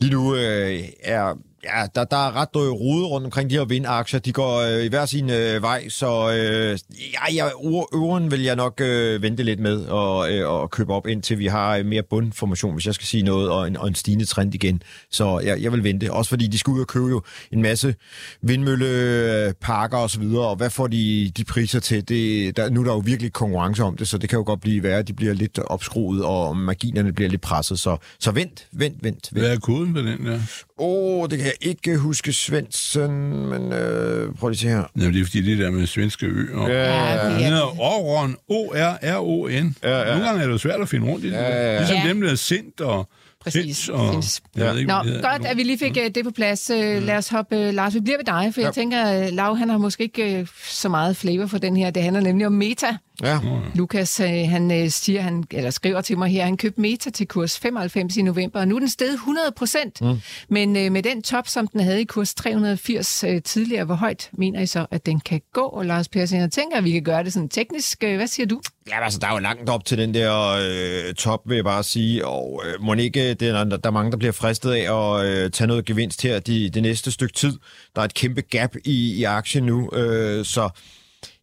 [0.00, 1.34] lige nu øh, er...
[1.64, 4.20] Ja, der, der er ret øh, rode rundt omkring de her vindaktier.
[4.20, 6.78] De går øh, i hver sin øh, vej, så øh,
[7.12, 7.48] ja, ja,
[7.94, 11.46] øveren vil jeg nok øh, vente lidt med og, øh, og købe op, indtil vi
[11.46, 14.54] har øh, mere bundformation, hvis jeg skal sige noget, og en, og en stigende trend
[14.54, 14.82] igen.
[15.10, 16.12] Så jeg, jeg vil vente.
[16.12, 17.94] Også fordi de skal ud og købe jo en masse
[18.42, 22.08] vindmølleparker og så videre, og hvad får de, de priser til?
[22.08, 24.60] Det, der, nu er der jo virkelig konkurrence om det, så det kan jo godt
[24.60, 25.02] blive værre.
[25.02, 27.78] De bliver lidt opskruet, og marginerne bliver lidt presset.
[27.78, 29.28] Så, så vent, vent, vent.
[29.32, 29.54] Hvad vent.
[29.54, 30.40] er koden på den der?
[30.78, 34.82] Åh, oh, det kan ikke huske, Svendsen, men øh, prøv lige at se her.
[34.96, 36.54] Jamen, det er fordi det der med svenske ø.
[36.54, 39.76] Og, Ja, er, hedder Oron, O-R-R-O-N.
[39.82, 40.04] Ja, ja.
[40.04, 41.34] Nogle gange er det jo svært at finde rundt i det.
[41.34, 41.78] Ja, ja, ja.
[41.78, 42.08] Ligesom Ja.
[42.08, 43.08] dem, der er Sint og
[43.40, 43.88] Præcis.
[43.88, 44.12] Og...
[44.12, 44.42] Fins.
[44.54, 46.70] Ved ikke, Nå, det godt, at vi lige fik uh, det på plads.
[46.70, 49.68] Uh, lad os hoppe, uh, Lars, vi bliver ved dig, for jeg tænker, Lav, han
[49.68, 51.90] har måske ikke uh, så meget flavor for den her.
[51.90, 52.96] Det handler nemlig om Meta.
[53.22, 53.38] Ja.
[53.74, 57.28] Lukas, uh, han uh, siger, han, eller skriver til mig her, han købte Meta til
[57.28, 60.00] kurs 95 i november, og nu er den steget 100 procent.
[60.00, 60.20] Mm.
[60.48, 64.30] Men uh, med den top, som den havde i kurs 380 uh, tidligere, hvor højt
[64.32, 65.60] mener I så, at den kan gå?
[65.60, 68.00] Og Lars Persson, jeg tænker, at vi kan gøre det sådan teknisk.
[68.00, 68.60] Hvad siger du?
[68.88, 71.82] Ja, altså, der er jo langt op til den der øh, top, vil jeg bare
[71.82, 75.26] sige, og øh, må ikke, det er, der er mange, der bliver fristet af at
[75.26, 77.52] øh, tage noget gevinst her de, det næste stykke tid.
[77.94, 80.68] Der er et kæmpe gap i, i aktien nu, øh, så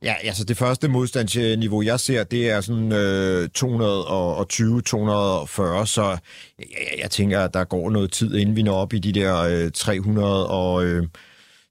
[0.04, 3.62] Ja, altså det første modstandsniveau, jeg ser, det er sådan øh, 220-240,
[5.86, 6.18] så
[6.60, 6.68] jeg,
[7.02, 9.72] jeg tænker, at der går noget tid, inden vi når op i de der øh,
[9.72, 10.86] 300 og...
[10.86, 11.08] Øh,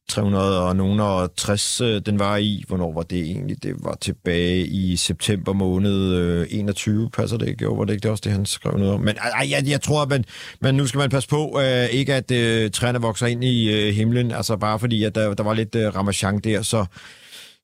[0.08, 2.64] 300 og nogen og 60, øh, den var i.
[2.68, 3.62] Hvornår var det egentlig?
[3.62, 7.64] Det var tilbage i september måned øh, 21, passer det ikke?
[7.64, 9.00] Jo, var det ikke det også det, han skrev noget om?
[9.00, 10.24] Men ej, jeg, jeg tror, at man,
[10.60, 13.94] men nu skal man passe på, øh, ikke at øh, træerne vokser ind i øh,
[13.94, 16.84] himlen, altså bare fordi, at der, der var lidt øh, ramachan der, så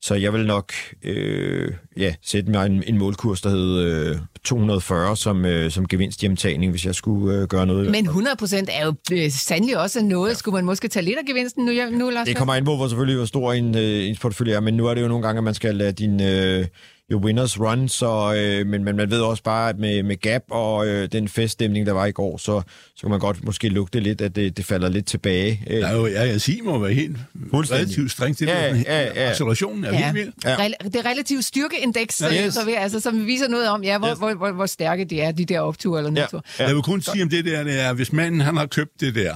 [0.03, 0.73] så jeg vil nok
[1.05, 6.21] øh, ja, sætte mig en, en målkurs, der hed øh, 240 som, øh, som gevinst
[6.21, 7.91] hjemtagning, hvis jeg skulle øh, gøre noget.
[7.91, 10.31] Men 100 procent er jo øh, sandelig også noget.
[10.31, 10.35] Ja.
[10.35, 12.27] Skulle man måske tage lidt af gevinsten nu, nu Lars?
[12.27, 14.87] Det kommer ind på, hvor selvfølgelig hvor stor en, øh, ens portefølje er, men nu
[14.87, 16.23] er det jo nogle gange, at man skal lade din...
[16.23, 16.67] Øh,
[17.13, 20.43] jo winners run, så, øh, men, men man ved også bare, at med, med Gap
[20.51, 22.63] og øh, den feststemning, der var i går, så,
[22.97, 25.63] så kan man godt måske lugte lidt, at det, det falder lidt tilbage.
[25.69, 27.17] Der er jo, ja, jeg siger, må være helt
[27.53, 28.41] relativt strengt.
[28.41, 29.31] Det ja, ja, ja.
[29.31, 29.97] Accelerationen er Ja.
[30.05, 30.33] helt vild.
[30.45, 30.57] Ja.
[30.57, 32.55] Rel- Det relative styrkeindeks, Ja, ja, yes.
[32.55, 34.19] så vi, altså, som viser noget om, ja, hvor, Yes.
[34.19, 36.21] hvor, hvor, hvor stærke de er, de der opture eller Ja.
[36.21, 36.43] nedture.
[36.59, 36.67] Ja.
[36.67, 39.15] Jeg vil kun sige om det der, det er, hvis manden han har købt det
[39.15, 39.35] der,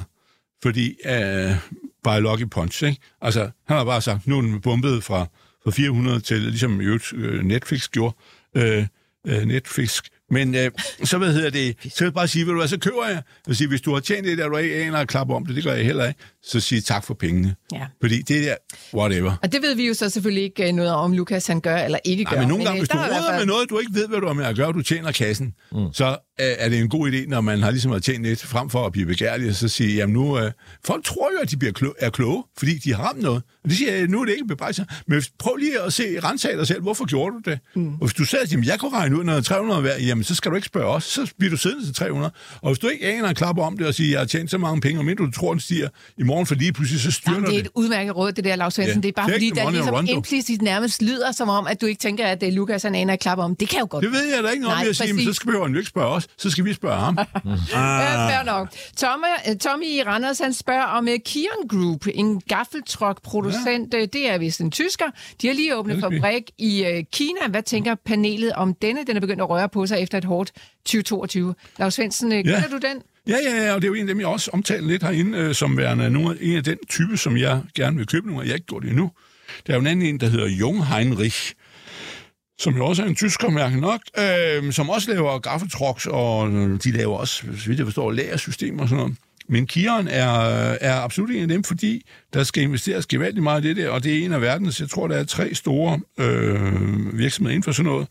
[0.62, 1.52] fordi uh,
[2.04, 3.00] by Lucky Punch, ikke?
[3.22, 5.26] Altså, han har bare sagt, nu er den bumpet fra,
[5.64, 8.16] fra 400 til, ligesom i øvrigt, øh, Netflix gjorde,
[8.56, 8.86] øh,
[9.26, 10.00] øh, Netflix.
[10.30, 10.70] Men øh,
[11.04, 13.14] så hvad hedder det, så vil jeg bare sige, vil du hvad, så køber jeg.
[13.14, 15.46] Jeg vil sige, hvis du har tjent det der, du ikke aner at klappe om
[15.46, 17.54] det, det gør jeg heller ikke, så sig tak for pengene.
[17.72, 17.86] Ja.
[18.00, 18.54] Fordi det der,
[18.94, 19.32] whatever.
[19.42, 21.98] Og det ved vi jo så selvfølgelig ikke øh, noget om, Lukas han gør eller
[22.04, 22.36] ikke gør.
[22.36, 24.08] Ja, men nogle gange, øh, hvis du er råder fald- med noget, du ikke ved,
[24.08, 25.92] hvad du har med at gøre, du tjener kassen, mm.
[25.92, 26.16] så øh,
[26.58, 28.92] er det en god idé, når man har ligesom har tjent lidt, frem for at
[28.92, 30.52] blive begærlig, og så sige, jamen nu, øh,
[30.84, 33.42] folk tror jo, at de bliver klo- er kloge, fordi de har ramt noget.
[33.64, 34.84] Og det siger jeg, nu er det ikke bebrejser.
[35.06, 37.58] Men prøv lige at se, rense dig selv, hvorfor gjorde du det?
[37.74, 37.88] Mm.
[37.94, 39.98] Og hvis du sagde, at jamen, jeg kunne regne ud, når der er 300 hver,
[39.98, 42.32] jamen så skal du ikke spørge os, så bliver du siddende til 300.
[42.62, 44.58] Og hvis du ikke aner en klap om det og siger, jeg har tjent så
[44.58, 47.32] mange penge, og mindre du tror, den stiger i morgen, for lige pludselig så styrter
[47.32, 47.66] Jamen, det er det.
[47.66, 48.96] et udmærket råd, det der, Lars Svendsen.
[48.96, 49.02] Ja.
[49.02, 51.98] Det er bare Take fordi, der ligesom implicit nærmest lyder som om, at du ikke
[51.98, 53.56] tænker, at det Lukas han aner et klap om.
[53.56, 54.04] Det kan jo godt.
[54.04, 55.78] Det ved jeg da ikke noget om, jeg siger, men så skal behøver han jo
[55.78, 57.18] ikke spørge os, så skal vi spørge ham.
[57.72, 58.68] Ja, fair nok.
[58.96, 63.94] Tommy, øh, Tommy i Randers, han spørger om uh, Kion Group, en gaffeltruck-producent.
[63.94, 64.04] Ja.
[64.12, 65.04] Det er vist en tysker.
[65.42, 67.48] De har lige åbnet er fabrik i uh, Kina.
[67.50, 69.00] Hvad tænker panelet om denne?
[69.06, 70.52] Den er begyndt at røre på sig efter et hårdt
[70.84, 71.54] 2022.
[71.78, 73.02] Lars Svendsen, uh, kender du den?
[73.28, 75.38] Ja, ja, ja, og det er jo en af dem, jeg også omtaler lidt herinde,
[75.38, 78.28] øh, som værende nogle, en af den type, som jeg gerne vil købe.
[78.28, 79.10] Nu og jeg ikke gjort det endnu.
[79.66, 81.54] Der er jo en anden en, der hedder Jung Heinrich,
[82.58, 86.78] som jo også er en tysker, mærke nok, øh, som også laver gaffeltrucks, og øh,
[86.84, 89.16] de laver også, så vidt jeg forstår, lagersystemer og sådan noget.
[89.48, 93.64] Men Kieran er, øh, er absolut en af dem, fordi der skal investeres gevaldigt meget
[93.64, 96.00] i det der, og det er en af verdens, jeg tror, der er tre store
[96.18, 98.08] øh, virksomheder inden for sådan noget.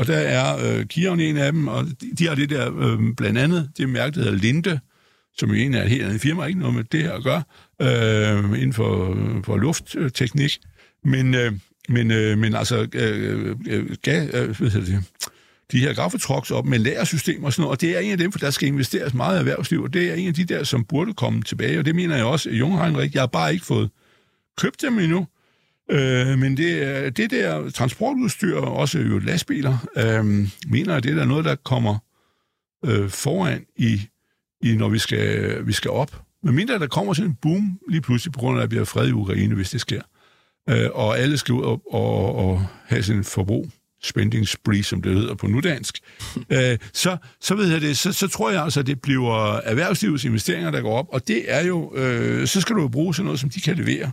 [0.00, 2.98] Og der er øh, Kion en af dem, og de, de har det der, øh,
[3.16, 4.80] blandt andet, det mærke, der hedder Linde,
[5.38, 7.42] som jo egentlig er et helt andet firma, ikke noget med det her at gøre,
[7.82, 10.58] øh, inden for, øh, for luftteknik.
[11.04, 11.52] Men, øh,
[11.88, 15.04] men, øh, men altså, øh, øh, ga, øh, hvad hedder det,
[15.72, 18.32] de her gaffetrucks op med lagersystemer og sådan noget, og det er en af dem,
[18.32, 20.84] for der skal investeres meget i erhvervsliv, og det er en af de der, som
[20.84, 23.90] burde komme tilbage, og det mener jeg også, Jung Heinrich, jeg har bare ikke fået
[24.58, 25.26] købt dem endnu,
[25.90, 30.24] øh, men det, det der transportudstyr, også jo lastbiler, øh,
[30.70, 31.98] mener jeg, det er der noget, der kommer
[32.84, 34.00] øh, foran i,
[34.62, 36.22] i når vi skal, vi skal op.
[36.42, 38.84] Men mindre der kommer sådan en boom lige pludselig, på grund af, at der bliver
[38.84, 40.02] fred i Ukraine, hvis det sker.
[40.70, 43.70] Øh, og alle skal ud og, og, og have sin forbrug
[44.02, 45.98] spending spree, som det hedder på nudansk,
[46.52, 50.24] øh, så, så, ved jeg det, så, så tror jeg altså, at det bliver erhvervslivets
[50.24, 53.24] investeringer, der går op, og det er jo, øh, så skal du jo bruge sådan
[53.24, 54.10] noget, som de kan levere.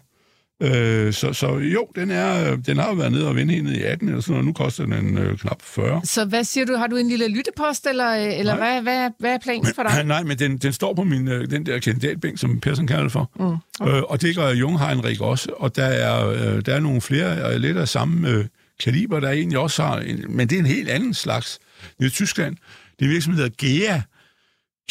[0.62, 4.08] Øh, så, så jo, den, er, den har jo været nede og hende i 18
[4.08, 6.02] eller sådan noget, nu koster den øh, knap 40.
[6.04, 6.76] Så hvad siger du?
[6.76, 10.04] Har du en lille lyttepost, eller, øh, eller hvad, hvad, hvad er planen for dig?
[10.06, 13.32] Nej, men den, den står på min, øh, den der kandidatbænk, som Persson kalder for.
[13.40, 13.56] Mm.
[13.80, 13.98] Okay.
[13.98, 15.50] Øh, og det gør Jung Heinrich også.
[15.58, 18.46] Og der er, øh, der er nogle flere øh, lidt af samme øh,
[18.84, 20.00] kaliber, der egentlig også har...
[20.00, 21.60] En, men det er en helt anden slags.
[21.98, 22.56] Det er i Tyskland.
[23.00, 24.02] Det er en virksomhed, der hedder GEA.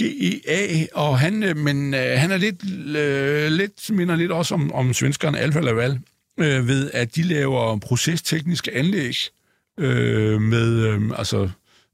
[0.00, 2.64] GEA, og han, øh, men øh, han er lidt,
[2.96, 6.00] øh, lidt, minder lidt også om, om svenskerne Alfa Laval,
[6.38, 9.14] øh, ved at de laver procestekniske anlæg
[9.78, 11.48] øh, med, øh, altså,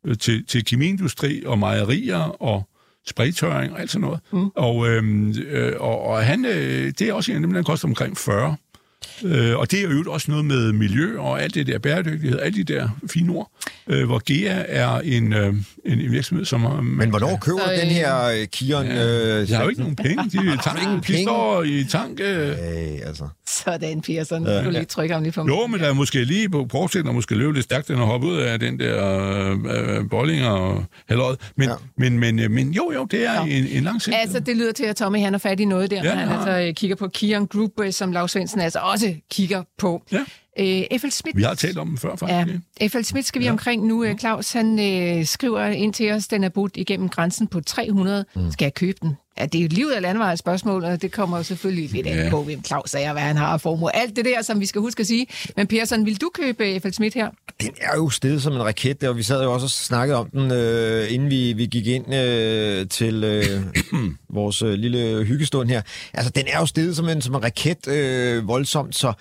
[0.07, 2.69] øh, til, til kemiindustri og mejerier og
[3.07, 4.21] spraytørring og alt sådan noget.
[4.33, 4.51] Mm.
[4.55, 7.89] Og, øh, øh, og, og han, øh, det er også en af dem, der koster
[7.89, 8.57] omkring 40.
[9.25, 12.65] Øh, og det er jo også noget med miljø og alt det der bæredygtighed, alle
[12.65, 13.51] de der fine ord,
[13.87, 15.47] øh, hvor GEA er en, øh,
[15.87, 16.81] en, en virksomhed, som har...
[16.81, 18.87] Men hvornår køber Så, du den øh, her øh, Kion?
[18.87, 20.31] Ja, Øh, de har jo ikke nogen penge.
[20.33, 21.23] De, ingen tanken, de penge?
[21.23, 22.21] står i tank...
[22.21, 22.57] Øh, Øh,
[23.07, 23.29] altså.
[23.49, 24.47] Sådan, Pearson.
[24.47, 24.65] Ja.
[24.65, 27.13] Du lige trykker ham lige på jo, men der er måske lige på portsætten, der
[27.15, 29.19] måske løbe lidt stærkt, den har hoppet ud af den der
[29.51, 31.39] øh, øh, bolling og halløjet.
[31.57, 31.75] Men, Ja.
[31.97, 33.43] men, men, øh, men jo, jo, det er Ja.
[33.45, 34.17] en, en lang sigt.
[34.21, 36.29] Altså, det lyder til, at Tommy han er fat i noget der, Ja, når han
[36.29, 36.37] ja.
[36.37, 40.03] altså øh, kigger på Kion Group, øh, som Lars Svendsen altså også kigger på.
[40.13, 40.25] Ja.
[40.59, 41.11] Øh, F.L.
[41.11, 41.37] Schmidt.
[41.37, 42.61] Vi har talt om den før, faktisk.
[42.81, 43.03] Ja, F.L.
[43.03, 43.51] Schmidt skal vi ja.
[43.51, 44.05] omkring nu.
[44.05, 48.25] Øh, Claus, han øh, skriver ind til os, den er budt igennem grænsen på 300.
[48.35, 48.51] Mm.
[48.51, 49.17] Skal jeg købe den?
[49.39, 52.31] Ja, det er jo livet af landevejs spørgsmål, og det kommer jo selvfølgelig lidt ja.
[52.31, 53.97] på, hvem Claus er, hvad han har formue.
[53.97, 55.27] Alt det der, som vi skal huske at sige.
[55.57, 56.93] Men Persson, vil du købe F.L.
[56.93, 57.31] Schmidt her?
[57.61, 60.31] Den er jo stedet som en raket, og vi sad jo også og snakkede om
[60.31, 63.45] den, øh, inden vi, vi gik ind øh, til øh,
[64.39, 65.83] vores øh, lille hyggestund her.
[66.15, 69.13] Altså, den er jo stedet som en, som en raket øh, voldsomt, så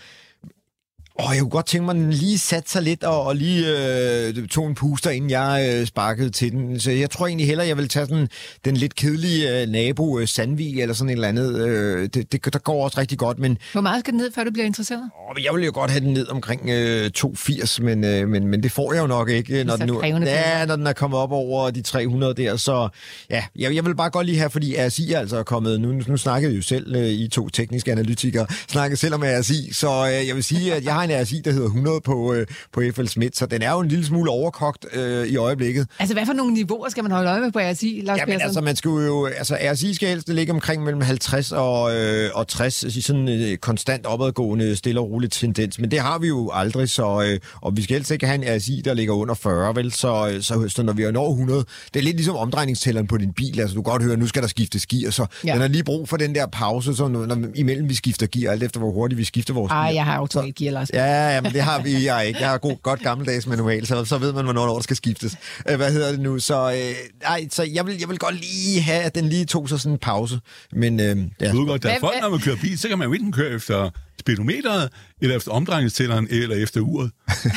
[1.23, 3.65] Åh, jeg kunne godt tænke mig, at den lige satte sig lidt og, og lige
[3.67, 6.79] øh, tog en puster, inden jeg øh, sparkede til den.
[6.79, 8.29] Så jeg tror egentlig hellere, jeg vil tage sådan,
[8.65, 11.67] den lidt kedelige øh, nabo, øh, Sandvig eller sådan et eller andet.
[11.67, 13.57] Øh, det, det, der går også rigtig godt, men...
[13.71, 15.10] Hvor meget skal den ned, før du bliver interesseret?
[15.29, 18.63] Åh, jeg vil jo godt have den ned omkring øh, 280, men, øh, men, men
[18.63, 21.31] det får jeg jo nok ikke, når den, nu, ja, når den er kommet op
[21.31, 22.55] over de 300 der.
[22.55, 22.89] Så
[23.29, 25.81] ja, jeg, jeg vil bare godt lige have, fordi RSI er altså kommet...
[25.81, 30.07] Nu, nu snakkede jo selv, øh, I to tekniske analytikere, snakkede selv om RSI, så
[30.07, 32.82] øh, jeg vil sige, at jeg har en RSI, der hedder 100 på, øh, på
[32.95, 35.88] FL Schmidt, så den er jo en lille smule overkogt øh, i øjeblikket.
[36.00, 38.62] Altså, hvad for nogle niveauer skal man holde øje med på RSI, Lars Jamen, altså,
[38.62, 42.84] man skal jo, altså, RSI skal helst ligge omkring mellem 50 og, øh, og 60,
[42.84, 46.52] i sådan en øh, konstant opadgående, stille og roligt tendens, men det har vi jo
[46.54, 49.76] aldrig, så, øh, og vi skal helst ikke have en RSI, der ligger under 40,
[49.76, 53.08] vel, så, øh, så, så når vi er når 100, det er lidt ligesom omdrejningstælleren
[53.08, 55.54] på din bil, altså du kan godt høre, nu skal der skiftes gear, så ja.
[55.54, 58.52] den har lige brug for den der pause, så når, når, imellem vi skifter gear,
[58.52, 60.89] alt efter hvor hurtigt vi skifter vores Ej, jeg har automatgear, Lars.
[60.93, 62.40] Ja, ja, men det har vi jeg ikke.
[62.40, 65.38] Jeg har god, godt gammeldags manual, så, så ved man, hvornår der skal skiftes.
[65.70, 66.40] Øh, hvad hedder det nu?
[66.40, 69.70] Så, øh, ej, så jeg, vil, jeg vil godt lige have, at den lige tog
[69.70, 70.40] sig sådan en pause.
[70.72, 71.52] Men, øh, ja.
[71.52, 73.32] Du ved godt, der er folk, når man kører bil, så kan man jo enten
[73.32, 73.90] køre efter
[74.21, 74.89] speedometeret,
[75.21, 77.12] eller efter omdrejningstælleren, eller efter uret.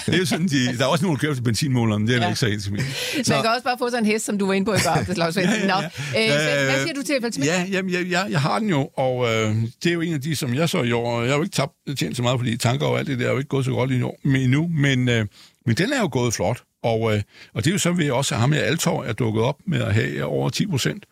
[0.06, 2.26] Det er sådan, de, der er også nogle, der kører efter benzinmåleren, det er ja.
[2.28, 2.80] ikke så helt Man
[3.24, 5.36] kan også bare få sådan en hest, som du var inde på i går, Lars
[5.36, 5.80] ja, ja,
[6.14, 6.58] ja.
[6.58, 7.48] Øh, hvad siger du til Falsmith?
[7.48, 10.20] Ja, jamen, jeg, jeg, jeg har den jo, og øh, det er jo en af
[10.20, 12.56] de, som jeg så i år, jeg har jo ikke tabt, tjent så meget, fordi
[12.56, 14.70] tanker og alt det der er jo ikke gået så godt i år, men endnu,
[14.74, 15.26] men, øh,
[15.66, 17.22] men den er jo gået flot, og, øh,
[17.54, 19.82] og det er jo så ved også, at ham med Altor er dukket op med
[19.82, 21.06] at have over 10 procent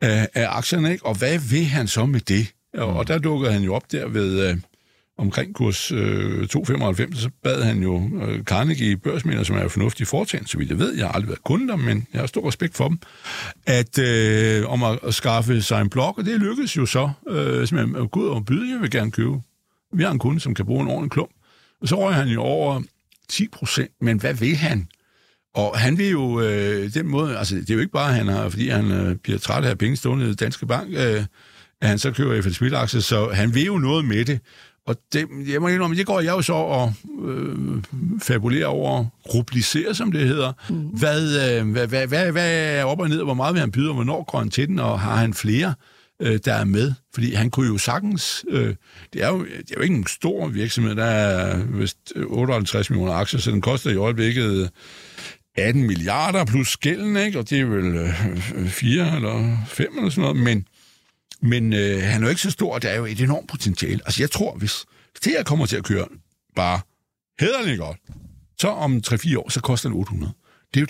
[0.00, 1.06] af, af aktierne, ikke?
[1.06, 2.52] og hvad vil han så med det?
[2.76, 4.56] Og, og der dukkede han jo op der ved øh,
[5.18, 10.06] omkring kurs øh, 2,95, så bad han jo øh, Carnegie børsmænder, som er jo fornuftig
[10.06, 12.48] foretagende, så vidt jeg ved, jeg har aldrig været kunde der, men jeg har stor
[12.48, 12.98] respekt for dem,
[13.66, 17.66] at øh, om at, at skaffe sig en blog, og det lykkedes jo så, øh,
[17.66, 19.40] simpelthen gud og byde, jeg vil gerne købe.
[19.92, 21.30] Vi har en kunde, som kan bruge en ordentlig klump.
[21.80, 22.82] Og så røg han jo over
[23.28, 24.88] 10 procent, men hvad vil han?
[25.54, 28.48] Og han vil jo øh, den måde, altså det er jo ikke bare, han har,
[28.48, 31.24] fordi han øh, bliver træt af penge stående i Danske Bank, øh,
[31.80, 34.40] at han så køber FL Smith så han vil jo noget med det.
[34.86, 36.92] Og det, jeg må indrømme, det går jeg jo så og
[37.24, 37.82] øh,
[38.22, 40.52] fabulerer over, rubliserer, som det hedder.
[40.68, 40.76] Mm.
[40.76, 43.88] Hvad, øh, hvad, hvad, hvad, hvad er op og ned, hvor meget vil han byde,
[43.88, 45.74] og hvornår går han til den, og har han flere,
[46.22, 46.92] øh, der er med?
[47.14, 48.44] Fordi han kunne jo sagtens...
[48.48, 48.74] Øh,
[49.12, 53.12] det, er jo, det er jo ikke en stor virksomhed, der er vist 58 millioner
[53.12, 54.70] aktier, så den koster i øjeblikket
[55.56, 57.38] 18 milliarder plus gælden, ikke?
[57.38, 60.66] og det er vel øh, 4 eller 5 eller sådan noget, men
[61.42, 64.00] men øh, han er jo ikke så stor, og der er jo et enormt potentiale.
[64.04, 64.84] Altså, jeg tror, hvis,
[65.24, 66.06] det her kommer til at køre
[66.56, 66.80] bare
[67.40, 67.98] hederligt godt,
[68.60, 70.32] så om 3-4 år, så koster den 800.
[70.74, 70.86] Det er jo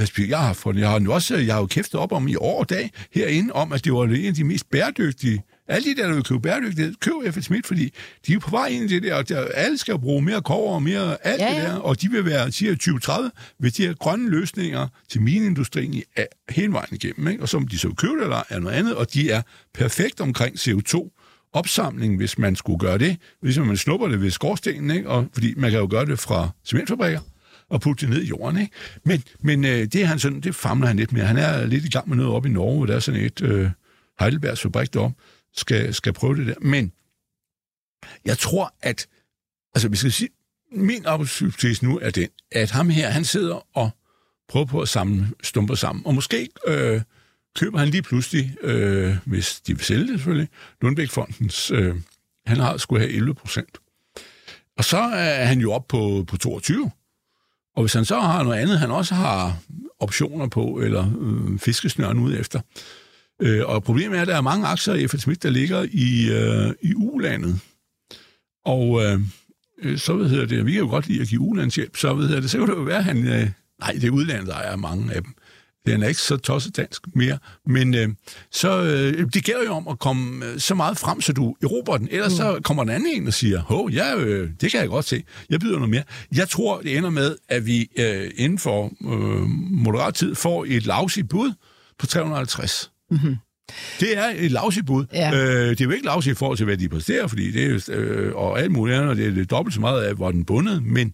[0.00, 0.80] det, øh, jeg har fundet.
[0.80, 2.90] Jeg har jo også øh, jeg har jo kæftet op om i år og dag
[3.14, 6.24] herinde, om at det var en af de mest bæredygtige alle de der, der vil
[6.24, 7.42] købe bæredygtighed, køb F.L.
[7.42, 7.92] Schmidt, fordi
[8.26, 10.74] de er på vej ind i det der, og der, alle skal bruge mere kover
[10.74, 11.60] og mere alt ja, ja.
[11.60, 15.94] det der, og de vil være, siger 2030, ved de her grønne løsninger til mineindustrien
[15.94, 16.02] i,
[16.48, 17.42] hele vejen igennem, ikke?
[17.42, 19.42] og som de så købe eller er noget andet, og de er
[19.74, 21.16] perfekt omkring CO2,
[21.52, 25.08] opsamling, hvis man skulle gøre det, hvis man snupper det ved skorstenen, ikke?
[25.08, 27.20] Og, fordi man kan jo gøre det fra cementfabrikker,
[27.68, 28.60] og putte det ned i jorden.
[28.60, 28.72] Ikke?
[29.04, 31.22] Men, men øh, det, er han sådan, det famler han lidt med.
[31.22, 33.70] Han er lidt i gang med noget op i Norge, der er sådan et øh,
[34.20, 35.16] Heidelbergs fabrik deroppe,
[35.54, 36.54] skal, skal prøve det der.
[36.60, 36.92] Men
[38.24, 39.08] jeg tror, at
[39.74, 40.28] altså, vi skal sige,
[40.72, 43.90] min arbejdshypotese nu er den, at ham her, han sidder og
[44.48, 46.06] prøver på at samle stumper sammen.
[46.06, 47.00] Og måske øh,
[47.56, 50.48] køber han lige pludselig, øh, hvis de vil sælge det selvfølgelig,
[50.80, 51.94] Lundbækfondens, øh,
[52.46, 53.78] han har skulle have 11 procent.
[54.76, 56.90] Og så er han jo op på, på 22.
[57.76, 59.58] Og hvis han så har noget andet, han også har
[59.98, 62.60] optioner på, eller øh, fiskesnøren ud efter,
[63.40, 66.30] Øh, og problemet er, at der er mange aktier i FL Smith, der ligger i,
[66.30, 67.60] øh, i U-landet.
[68.64, 69.20] Og øh,
[69.82, 72.26] øh så hvad hedder det, vi kan jo godt lide at give ulandshjælp, så hvad
[72.26, 73.50] hedder det, så kan det jo være, at han, øh,
[73.80, 75.34] nej, det er udlandet, der er mange af dem.
[75.86, 78.08] Den er ikke så tosset dansk mere, men øh,
[78.52, 81.96] så øh, det gælder jo om at komme øh, så meget frem, så du erobrer
[81.98, 82.08] den.
[82.10, 82.36] Ellers mm.
[82.36, 85.22] så kommer den anden en og siger, hov, ja, øh, det kan jeg godt se.
[85.50, 86.02] Jeg byder noget mere.
[86.34, 90.86] Jeg tror, det ender med, at vi øh, inden for øh, moderat tid får et
[90.86, 91.52] lavsigt bud
[91.98, 92.89] på 350.
[93.10, 93.36] Mm-hmm.
[94.00, 95.04] Det er et lavsigt bud.
[95.12, 95.34] Ja.
[95.34, 97.94] Øh, det er jo ikke lavsigt i forhold til, hvad de præsterer, fordi det er
[97.96, 100.44] øh, og alt muligt andet, og det er det dobbelt så meget af, hvor den
[100.44, 101.12] bundet, men,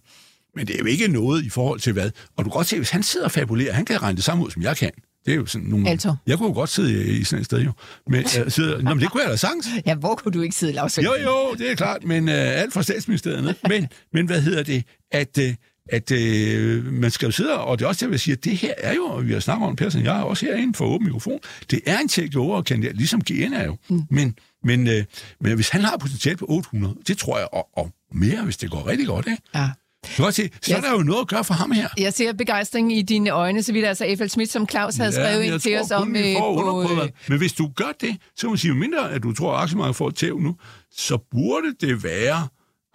[0.55, 2.11] men det er jo ikke noget i forhold til hvad.
[2.37, 4.45] Og du kan godt se, hvis han sidder og fabulerer, han kan regne det samme
[4.45, 4.91] ud, som jeg kan.
[5.25, 5.89] Det er jo sådan nogle...
[5.89, 6.15] Altså?
[6.27, 7.71] Jeg kunne jo godt sidde i, i sådan et sted, jo.
[8.07, 9.67] Men, øh, sidde, nå, men det kunne jeg da sagtens.
[9.85, 12.73] Ja, hvor kunne du ikke sidde, Lars Jo, jo, det er klart, men øh, alt
[12.73, 13.53] fra statsministeriet ned.
[13.69, 14.83] Men, men hvad hedder det?
[15.11, 15.53] At, øh,
[15.89, 18.43] at øh, man skal jo sidde, og det er også det, jeg vil sige, at
[18.43, 20.85] det her er jo, og vi har snakket om, Persson, jeg er også herinde for
[20.85, 21.39] åben mikrofon,
[21.71, 23.77] det er en takeover-kandidat, ligesom GN er jo.
[23.89, 24.01] Mm.
[24.09, 25.03] Men, men, øh,
[25.41, 28.71] men hvis han har potentiale på 800, det tror jeg, og, og mere, hvis det
[28.71, 29.41] går rigtig godt, ikke?
[29.55, 29.69] Ja.
[30.17, 30.77] Du kan se, så Ja.
[30.77, 31.87] er der jo noget at gøre for ham her.
[31.97, 35.33] Jeg ser begejstring i dine øjne, så vidt altså Eiffel Schmidt, som Claus havde skrevet
[35.35, 37.01] men ind jeg til tror os om øh, på...
[37.03, 39.61] øh, Men hvis du gør det, så må man sige, mindre at du tror, at
[39.63, 40.55] aktiemarkedet får et tæv nu,
[40.91, 42.47] så burde det være...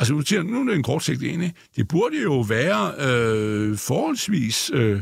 [0.03, 1.55] Altså, siger, nu er det en kortsigtet sigt ikke?
[1.77, 5.01] Det burde jo være øh, forholdsvis øh,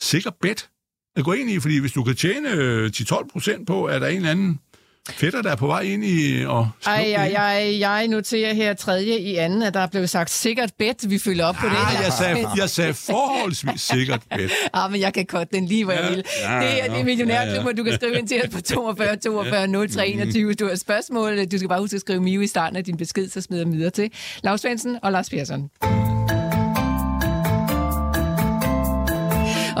[0.00, 0.70] sikker bet
[1.16, 4.06] at gå ind i, fordi hvis du kan tjene øh, 10-12 procent på, at der
[4.06, 4.60] er en eller anden
[5.10, 9.16] fætter, der er på vej ind i og Ej, ej, ej, jeg noterer her tredje
[9.18, 11.10] i anden, at der er blevet sagt sikkert bet.
[11.10, 11.72] Vi følger op på det.
[11.76, 14.50] Ah, jeg sagde, jeg sagde forholdsvis sikkert bet.
[14.72, 16.24] Ah, men jeg kan godt den lige, hvor jeg Ja, vil.
[16.42, 17.68] ja, det er ja, det millionærklub, ja, ja.
[17.68, 20.76] og du kan skrive ind til os på 42 42 03 21, hvis du har
[20.76, 21.44] spørgsmål.
[21.46, 23.72] Du skal bare huske at skrive Mio i starten af din besked, så smider jeg
[23.72, 24.10] videre til
[24.42, 25.70] Lars Svendsen og Lars Persson.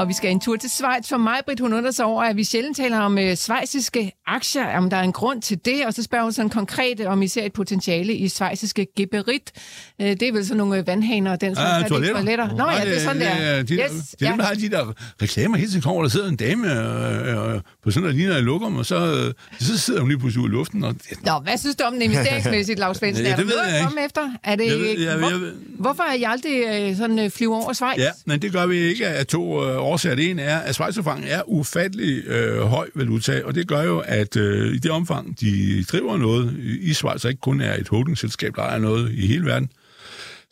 [0.00, 1.60] Og vi skal en tur til Schweiz for mig, Britt.
[1.60, 5.02] Hun undrer sig over, at vi sjældent taler om øh, schweiziske aktier, om der er
[5.02, 5.86] en grund til det.
[5.86, 9.52] Og så spørger hun sådan konkret, om I ser et potentiale i schweiziske geberit.
[10.00, 11.82] Øh, det er vel sådan nogle øh, vandhaner og den slags.
[11.84, 12.14] Ah, toiletter.
[12.16, 12.56] toiletter.
[12.56, 13.62] Nå ja, det er sådan, det er.
[13.62, 16.28] De, yes, det er dem, der har de der reklamer hele tiden kommer, der sidder
[16.28, 20.00] en dame øh, øh, på sådan der ligner i lokum, og så, øh, så sidder
[20.00, 20.84] hun lige pludselig ud i luften.
[20.84, 23.24] Og, Nå, hvad synes du om det investeringsmæssigt, Lars Svendsen?
[23.24, 24.04] Ja, der det ved jeg ikke.
[24.04, 24.20] efter?
[24.44, 27.30] Er det, Jeg ved- jeg- hvor, jeg ved- hvorfor er I aldrig øh, sådan øh,
[27.30, 27.98] flyve over Schweiz?
[27.98, 30.16] ja, men det gør vi ikke af to øh, årsager.
[30.16, 34.36] Det ene er, at Schweizerfranken er ufattelig øh, høj valuta, og det gør jo, at
[34.36, 38.56] øh, i det omfang, de driver noget i Schweiz, og ikke kun er et holdingselskab,
[38.56, 39.70] der er noget i hele verden,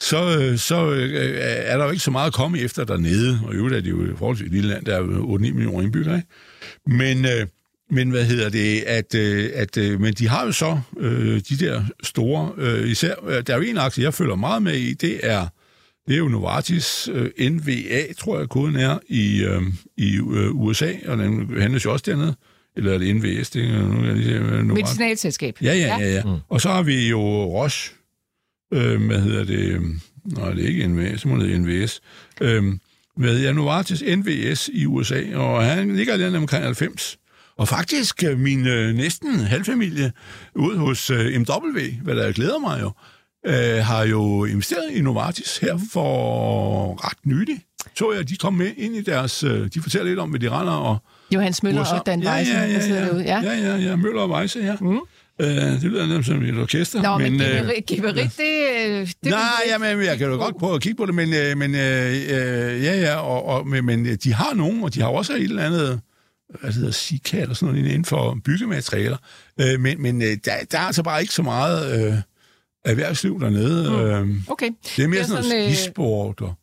[0.01, 3.41] så, øh, så øh, er der jo ikke så meget at komme efter dernede.
[3.45, 6.17] Og i øvrigt er det jo et forholdsvis lille land, der er 8-9 millioner indbyggere.
[6.17, 6.29] Ikke?
[6.87, 7.47] Men, øh,
[7.91, 8.81] men hvad hedder det?
[8.81, 13.15] At, øh, at, øh, men de har jo så øh, de der store, øh, især,
[13.27, 15.47] øh, der er jo en aktie, jeg følger meget med i, det er,
[16.09, 19.63] det er jo Novartis øh, NVA, tror jeg koden er, i, øh,
[19.97, 22.35] i øh, USA, og den handles jo også dernede.
[22.77, 23.51] Eller er det NVS?
[23.51, 24.67] Det er, nu kan jeg lige se, Novartis.
[24.67, 25.63] Medicinalselskab.
[25.63, 26.15] Ja, ja, ja.
[26.15, 26.25] ja.
[26.25, 26.37] Mm.
[26.49, 27.95] Og så har vi jo Roche,
[28.75, 29.81] øh, hvad hedder det,
[30.25, 32.01] nej, det er ikke NVS, så må det hedde NVS,
[32.41, 32.65] øh,
[33.17, 37.19] med ja, Novartis NVS i USA, og han ligger lidt omkring 90.
[37.59, 40.13] Og faktisk øh, min øh, næsten halvfamilie
[40.55, 42.93] ude hos øh, MW, hvad der glæder mig jo,
[43.47, 47.63] øh, har jo investeret i Novartis her for ret nylig.
[47.99, 49.45] Så jeg, de kom med ind i deres...
[49.45, 50.99] Øh, de fortæller lidt om, hvad de render og...
[51.35, 51.95] Johannes Møller USA.
[51.95, 53.23] og Dan ja, Weisse, ja, ja, sidder ja, derude.
[53.23, 53.41] Ja.
[53.41, 54.77] ja, ja, ja, Møller og Weisse, ja.
[54.81, 54.99] Mm.
[55.41, 57.03] Øh, det lyder nemt som et orkester.
[57.03, 59.31] Nå, men, men øh, men giverit, det, øh, det...
[59.31, 62.13] Nej, jamen, jeg kan jo godt prøve at kigge på det, men, øh, men øh,
[62.13, 65.43] øh, ja, ja, og, og, men, men de har nogen, og de har også et
[65.43, 66.01] eller andet,
[66.61, 69.17] hvad hedder, SICA eller sådan noget inden for byggematerialer,
[69.61, 72.15] øh, men, men der, der er altså bare ikke så meget øh,
[72.85, 73.91] erhvervsliv dernede.
[74.25, 74.31] Mm.
[74.31, 74.71] Øh, Okay.
[74.97, 76.55] det er mere Det er sådan sådan, noget øh, skisport og...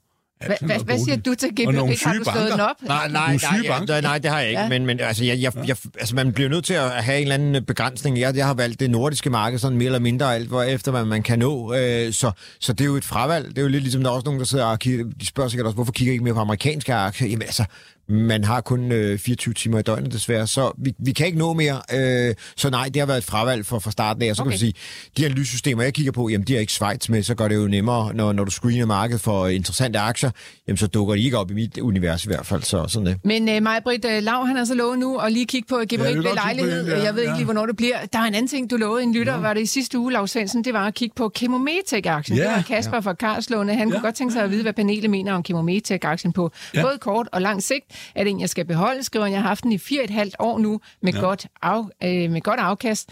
[0.45, 2.03] Hva, sådan hva, noget hvad siger du til giverit?
[2.03, 2.51] Har du slået banker.
[2.51, 2.75] den op?
[2.81, 4.59] Nej, nej, nej, nej, nej, det har jeg ikke.
[4.59, 4.63] Ja.
[4.63, 4.69] Ja.
[4.69, 7.35] Men, men altså, jeg, jeg, jeg, altså, man bliver nødt til at have en eller
[7.35, 8.19] anden begrænsning.
[8.19, 11.05] Jeg, jeg har valgt det nordiske marked, sådan mere eller mindre alt, hvor efter hvad
[11.05, 11.73] man kan nå.
[11.73, 13.49] Øh, så, så det er jo et fravalg.
[13.49, 15.49] Det er jo lidt ligesom, der er også nogen, der sidder og kigger, de spørger
[15.49, 17.27] sikkert også, hvorfor kigger I ikke mere på amerikanske aktier?
[17.27, 17.65] Jamen altså,
[18.07, 21.53] man har kun øh, 24 timer i døgnet desværre, så vi, vi kan ikke nå
[21.53, 21.81] mere.
[21.93, 24.29] Øh, så nej, det har været et fravalg for, fra starten af.
[24.29, 24.49] Og så okay.
[24.49, 24.73] Kan man sige,
[25.17, 27.67] de analysesystemer, jeg kigger på, jamen de er ikke Schweiz med, så gør det jo
[27.67, 30.31] nemmere, når, når du screener markedet for interessante aktier,
[30.67, 33.17] jamen så dukker de ikke op i mit univers i hvert fald, så sådan det.
[33.23, 35.85] Men uh, Maj-Britt uh, Lav, han har så lovet nu at lige kigge på Ja,
[35.91, 36.87] jeg vil ved lejlighed.
[36.87, 37.03] ja.
[37.03, 37.37] Jeg ved ikke Ja.
[37.37, 37.97] lige, hvornår det bliver.
[38.13, 40.31] Der er en anden ting, du lovede en lytter, var det i sidste uge, Lars
[40.31, 42.37] Svendsen, det var at kigge på Chemometec-aktien.
[42.37, 42.43] Ja.
[42.43, 43.73] Det var Kasper fra Karlslunde.
[43.75, 43.93] Han Ja.
[43.93, 46.81] kunne godt tænke sig at vide, hvad panelet mener om Chemometec-aktien på Ja.
[46.81, 47.85] både kort og lang sigt.
[48.15, 49.33] Er det en, jeg skal beholde, skriver han.
[49.33, 51.19] Jeg har haft den i fire og et halvt år nu med, Ja.
[51.19, 53.09] godt, af, øh, med godt afkast.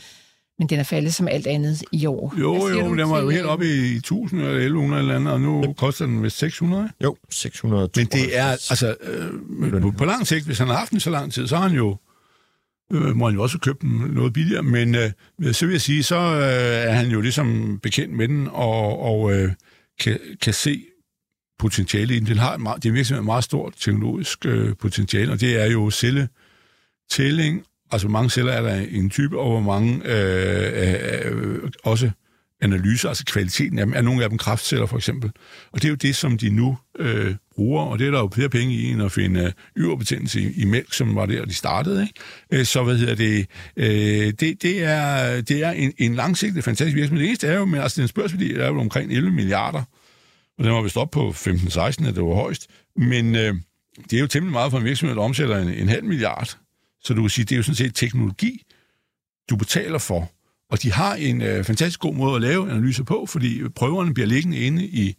[0.59, 2.33] Men den er faldet som alt andet i år.
[2.39, 5.33] Jo, jo, du den var jo helt øh, oppe i 1000 eller 1100 eller andet,
[5.33, 6.83] og nu koster den vist 600.
[6.85, 6.95] ikke?
[7.03, 7.89] Jo, 600.
[7.95, 11.09] Men det er, altså, øh, på, på lang sigt, hvis han har haft den så
[11.09, 11.97] lang tid, så har han jo,
[12.93, 15.11] øh, må han jo også købe den noget billigere, men øh,
[15.53, 19.33] så vil jeg sige, så øh, er han jo ligesom bekendt med den, og, og
[19.33, 19.51] øh,
[19.99, 20.83] kan, kan se
[21.59, 22.27] potentiale i den.
[22.27, 25.61] Den har et meget, det er virkelig et meget stort teknologisk øh, potentiale, og det
[25.61, 30.01] er jo celletælling, altså hvor mange celler er der i en type, og hvor mange
[30.05, 32.11] øh, øh, øh, også
[32.63, 35.31] analyser, altså kvaliteten af dem, er nogle af dem kraftceller for eksempel.
[35.71, 38.29] Og det er jo det, som de nu øh, bruger, og det er der jo
[38.33, 41.53] flere penge i, end at finde øh, yverbetændelse i, i mælk, som var der, de
[41.53, 42.01] startede.
[42.01, 42.13] Ikke?
[42.51, 43.47] Øh, så hvad hedder det,
[43.77, 47.21] øh, det, det er, det er en, en langsigtet fantastisk virksomhed.
[47.21, 49.83] Det eneste er jo, men altså den spørgsmål er jo omkring 11 milliarder,
[50.57, 52.67] den var vist op på 15-16, at det var højst.
[52.95, 53.55] Men øh,
[54.09, 56.57] det er jo temmelig meget for en virksomhed, der omsætter en, en halv milliard.
[57.03, 58.63] Så du kan sige, det er jo sådan set teknologi,
[59.49, 60.31] du betaler for.
[60.69, 64.27] Og de har en øh, fantastisk god måde at lave analyser på, fordi prøverne bliver
[64.27, 65.15] liggende inde i,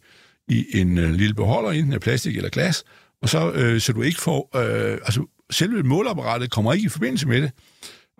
[0.47, 2.83] i en øh, lille beholder, enten af plastik eller glas,
[3.21, 4.49] og så, øh, så du ikke får...
[4.55, 7.51] Øh, altså, selve måleapparatet kommer ikke i forbindelse med det.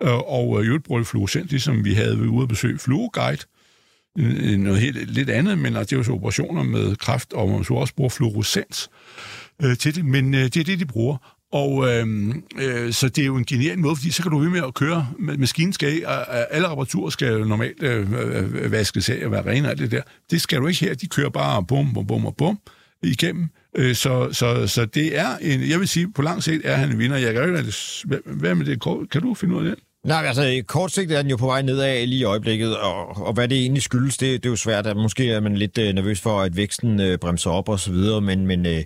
[0.02, 2.78] Øh, og øh, i øvrigt bruger det fluorescent, ligesom vi havde ved ude at besøge
[2.78, 3.42] Fluoguide.
[4.18, 7.48] Øh, noget helt lidt andet, men altså, det er jo så operationer med kræft, og
[7.48, 8.90] man så også bruger fluorescens
[9.62, 11.16] øh, til det, men øh, det er det, de bruger.
[11.52, 14.48] Og øh, øh, så det er jo en genial måde, fordi så kan du ved
[14.48, 15.08] med at køre.
[15.18, 19.78] Maskinen skal, øh, øh, alle reparaturer skal normalt øh, vaskes af og være rene og
[19.78, 20.02] det der.
[20.30, 20.94] Det skal du ikke her.
[20.94, 22.58] De kører bare bum, bum, bum og bum
[23.02, 23.48] igennem.
[23.76, 26.90] Øh, så, så, så det er en, jeg vil sige, på lang sigt er han
[26.90, 27.16] en vinder.
[27.16, 28.82] Jeg kan ikke hvad med det?
[29.10, 29.84] Kan du finde ud af det?
[30.06, 33.32] Nej, altså kort sigt er den jo på vej nedad lige i øjeblikket, og, og
[33.32, 34.86] hvad det egentlig skyldes, det, det er jo svært.
[34.86, 37.92] At måske er man lidt øh, nervøs for, at væksten øh, bremser op og så
[37.92, 38.82] videre, men, men øh,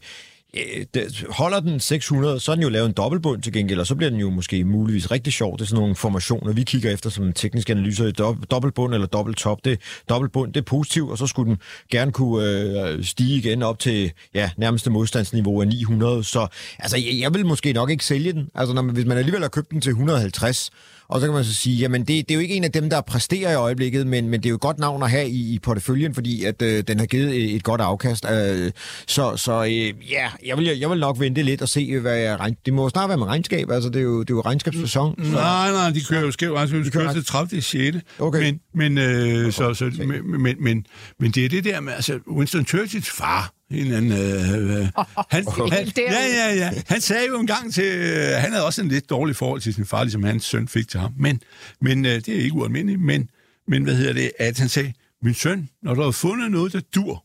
[0.54, 3.86] øh det, holder den 600, så er den jo lavet en dobbeltbund til gengæld, og
[3.86, 5.58] så bliver den jo måske muligvis rigtig sjov.
[5.58, 8.10] Det er sådan nogle formationer, vi kigger efter som teknisk analyser.
[8.50, 11.58] Dobbeltbund eller dobbelttop, det dobbeltbund, det er positivt, og så skulle den
[11.90, 16.24] gerne kunne øh, stige igen op til ja, nærmeste modstandsniveau af 900.
[16.24, 16.46] Så
[16.78, 18.48] altså, jeg, jeg vil måske nok ikke sælge den.
[18.54, 20.70] Altså, når man, hvis man alligevel har købt den til 150,
[21.10, 22.90] og så kan man så sige, jamen det, det er jo ikke en af dem,
[22.90, 25.54] der præsterer i øjeblikket, men, men det er jo et godt navn at have i,
[25.54, 28.26] i porteføljen, fordi at øh, den har givet et, godt afkast.
[28.30, 28.72] Øh,
[29.06, 32.40] så så øh, ja, jeg vil, jeg vil nok vente lidt og se, hvad jeg
[32.40, 32.56] regn...
[32.66, 35.24] Det må snart være med regnskab, altså det er jo, det er jo regnskabssæson.
[35.24, 35.30] Så...
[35.30, 36.84] Nej, nej, de kører jo skævt regnskab.
[36.84, 37.62] De kører til 30.
[37.62, 37.96] 6.
[38.18, 38.40] Okay.
[38.40, 40.86] Men, men, øh, så, så, men, men, men,
[41.20, 44.12] men det er det der med, altså Winston Churchills far, en anden...
[44.12, 44.88] Øh, øh,
[45.30, 46.70] han, han, ja, ja, ja.
[46.86, 47.84] Han sagde jo en gang til...
[47.84, 50.88] Øh, han havde også en lidt dårlig forhold til sin far, ligesom hans søn fik
[50.88, 51.14] til ham.
[51.18, 51.42] Men,
[51.80, 53.00] men øh, det er ikke ualmindeligt.
[53.00, 53.30] Men,
[53.66, 54.32] men hvad hedder det?
[54.38, 54.92] At han sagde,
[55.22, 57.24] min søn, når du har fundet noget, der dur,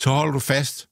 [0.00, 0.88] så holder du fast.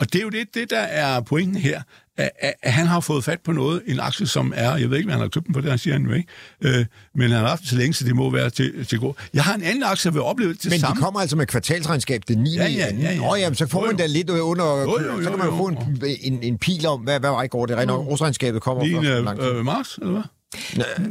[0.00, 1.82] Og det er jo det, det der er pointen her
[2.16, 2.30] at,
[2.62, 5.14] at han har fået fat på noget, en aktie, som er, jeg ved ikke, hvad
[5.14, 6.28] han har købt den på det, han siger han jo ikke,
[6.60, 9.14] øh, men han har haft det så længe, så det må være til, til god.
[9.34, 10.96] Jeg har en anden aktie, der vil opleve det Men samme.
[10.96, 12.54] de kommer altså med kvartalsregnskab det 9.
[12.56, 13.12] Ja, ja, ja.
[13.12, 13.16] ja.
[13.16, 15.48] Nå, jamen, så får jo, man da lidt under, jo, jo, jo, så kan man
[15.48, 15.78] jo få en,
[16.20, 17.76] en, en pil om, hvad, hvad vej går det.
[17.76, 20.22] Rent nok, årsregnskabet kommer Lige øh, øh, marts, eller hvad?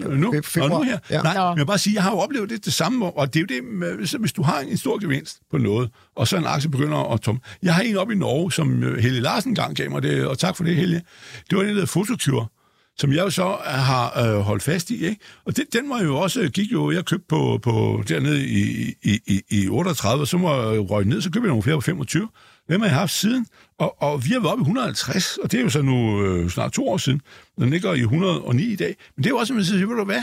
[0.09, 0.69] Nu, februar.
[0.69, 0.97] Og nu her.
[1.09, 1.21] Ja.
[1.21, 3.41] Nej, jeg vil bare sige, jeg har jo oplevet det det samme, og det er
[3.41, 6.69] jo det, med, hvis du har en stor gevinst på noget, og så en aktie
[6.69, 7.41] begynder at tom.
[7.63, 10.39] Jeg har en op i Norge, som øh, Helge Larsen engang gav mig det, og
[10.39, 11.01] tak for det, Helge.
[11.49, 12.47] Det var en, der hedder Photocure,
[12.97, 15.05] som jeg jo så har øh, holdt fast i.
[15.05, 15.21] Ikke?
[15.45, 19.19] Og det, den var jo også, gik jo, jeg købte på, på dernede i, i,
[19.27, 21.81] i, i 38, og så må jeg røge ned, så købte jeg nogle flere på
[21.81, 22.29] 25.
[22.67, 23.45] Hvem har jeg haft siden?
[23.77, 26.49] Og, og vi har været oppe i 150, og det er jo så nu øh,
[26.49, 27.21] snart to år siden.
[27.59, 28.95] Den ligger i 109 i dag.
[29.15, 30.21] Men det er jo også, at man siger, ved du hvad?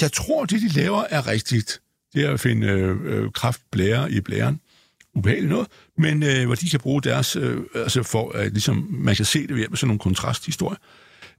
[0.00, 1.80] Jeg tror, det de laver er rigtigt.
[2.14, 4.60] Det er at finde øh, øh kraftblære i blæren.
[5.14, 5.68] Ubehageligt noget.
[5.98, 9.40] Men øh, hvor de kan bruge deres, øh, altså for at ligesom, man kan se
[9.42, 10.78] det ved hjælp af sådan nogle kontrasthistorier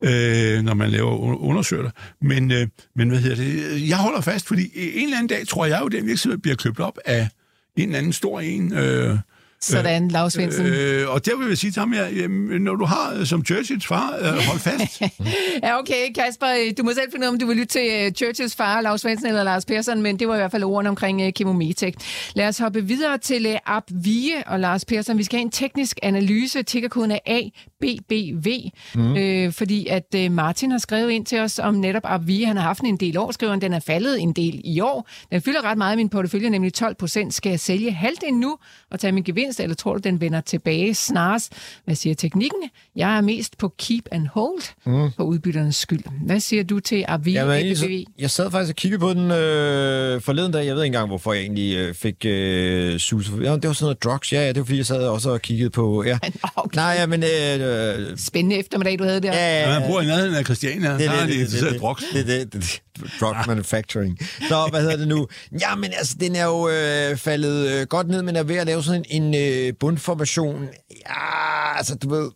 [0.02, 1.92] øh, når man laver undersøgelser.
[2.22, 3.90] Men, øh, men hvad hedder det?
[3.90, 6.56] Jeg holder fast, fordi en eller anden dag tror jeg jo, at den virksomhed bliver
[6.56, 7.30] købt op af
[7.76, 8.74] en eller anden stor en.
[8.74, 9.18] Øh,
[9.66, 10.66] sådan, Lars Svendsen.
[10.66, 12.28] Øh, og der vil jeg sige til ham, ja,
[12.60, 15.02] når du har øh, som Churchills far, øh, hold fast.
[15.64, 18.16] ja, okay, Kasper, øh, du må selv finde ud af, om du vil lytte til
[18.16, 21.26] Churchills far, Lars Svendsen eller Lars Persson, men det var i hvert fald ordene omkring
[21.26, 21.94] uh, Chemometec.
[22.36, 25.18] Lad os hoppe videre til uh, Abvie og Lars Persson.
[25.18, 26.64] Vi skal have en teknisk analyse.
[26.64, 28.48] Tickerkoden er ABBV,
[28.96, 29.16] mm.
[29.18, 32.46] øh, fordi at uh, Martin har skrevet ind til os om netop Abvie.
[32.46, 35.10] Han har haft en del år, skriver Den er faldet en del i år.
[35.32, 37.34] Den fylder ret meget i min portefølje, nemlig 12 procent.
[37.34, 38.58] Skal jeg sælge halvdelen nu
[38.92, 41.54] og tage min gevinst gevinst, eller tror du, den vender tilbage snarest?
[41.86, 42.60] Hvad siger teknikken?
[42.96, 45.12] Jeg er mest på keep and hold mm.
[45.18, 46.04] for udbytternes skyld.
[46.26, 47.32] Hvad siger du til Avi?
[47.32, 50.66] Ja, jeg, jeg sad faktisk og kiggede på den øh, forleden dag.
[50.66, 53.32] Jeg ved ikke engang, hvorfor jeg egentlig øh, fik øh, sus.
[53.42, 54.34] Ja, det var sådan noget drugs.
[54.34, 56.04] Ja, ja, det var fordi, jeg sad også og kiggede på...
[56.04, 56.18] Ja.
[56.58, 56.76] Okay.
[56.76, 57.24] Nej, ja, men...
[57.24, 59.34] Øh, øh, Spændende eftermiddag, du havde der.
[59.34, 59.80] Ja, ja, ja.
[59.80, 60.92] Man bor i nærheden af Christiania.
[60.92, 62.04] Det, det, det, det, det, det, drugs.
[62.14, 62.82] Det, det, det,
[63.20, 64.20] drug manufacturing.
[64.48, 65.28] Så, hvad hedder det nu?
[65.62, 68.68] Ja, men altså, den er jo øh, faldet øh, godt ned, men er ved at
[68.68, 70.70] lave sådan en, en øh, bundformation.
[71.08, 72.32] Ja, altså, du ved...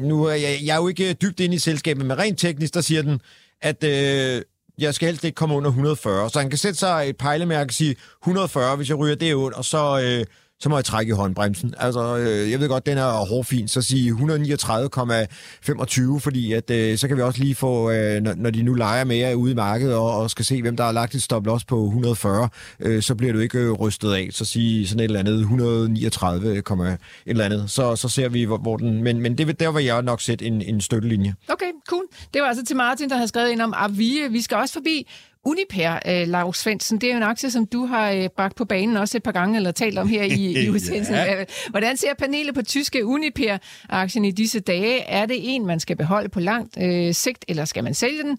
[0.00, 2.80] Nu er jeg, jeg er jo ikke dybt inde i selskabet, men rent teknisk, der
[2.80, 3.20] siger den,
[3.60, 4.42] at øh,
[4.78, 6.30] jeg skal helst ikke komme under 140.
[6.30, 9.52] Så han kan sætte sig et pejlemærke og sige 140, hvis jeg ryger det ud,
[9.52, 10.26] og så, øh,
[10.64, 11.74] så må jeg trække i håndbremsen.
[11.78, 17.08] Altså, øh, jeg ved godt, den er hårdfin, så sige 139,25, fordi at, øh, så
[17.08, 19.94] kan vi også lige få, øh, når, når de nu leger mere ude i markedet,
[19.94, 22.48] og, og skal se, hvem der har lagt et stop loss på 140,
[22.80, 24.28] øh, så bliver du ikke øh, rystet af.
[24.30, 27.70] Så sige sådan et eller andet 139, et eller andet.
[27.70, 29.02] Så, så ser vi, hvor, hvor den...
[29.02, 31.34] Men, men det, der vil jeg nok sætte en, en støttelinje.
[31.48, 32.04] Okay, cool.
[32.34, 34.24] Det var altså til Martin, der har skrevet ind om Avie.
[34.24, 35.06] Øh, vi skal også forbi
[35.44, 38.64] Uniper, uh, Lars Svendsen, det er jo en aktie, som du har uh, bragt på
[38.64, 41.14] banen også et par gange, eller talt om her i, i udsendelsen.
[41.14, 41.44] ja.
[41.70, 45.00] Hvordan ser panelet på tyske Uniper-aktien i disse dage?
[45.00, 48.38] Er det en, man skal beholde på langt uh, sigt, eller skal man sælge den?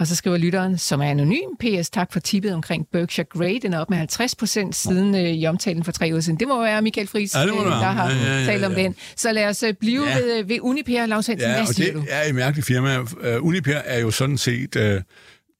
[0.00, 3.58] Og så skriver lytteren, som er anonym, PS, tak for tippet omkring Berkshire Grey.
[3.62, 6.40] Den er op med 50 procent siden øh, i omtalen for tre uger siden.
[6.40, 8.82] Det må være Michael Friis, ja, der har ja, ja, ja, talt om ja.
[8.82, 8.94] den.
[9.16, 10.18] Så lad os blive ja.
[10.18, 11.50] ved, ved Uniper, Lars Hansen.
[11.50, 12.04] Ja, og det du?
[12.08, 12.98] er et mærkeligt firma.
[13.00, 13.06] Uh,
[13.46, 14.82] Uniper er jo sådan set uh,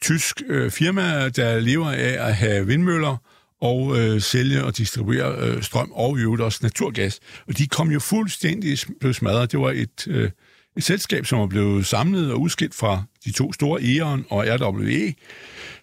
[0.06, 3.16] tysk øh, firma, der lever af at have vindmøller
[3.60, 7.20] og øh, sælge og distribuere øh, strøm og i øvrigt også naturgas.
[7.48, 8.78] Og de kom jo fuldstændig
[9.12, 9.52] smadret.
[9.52, 10.06] Det var et...
[10.08, 10.30] øh,
[10.76, 15.14] et selskab, som var blevet samlet og udskilt fra de to store, E.ON og RWE.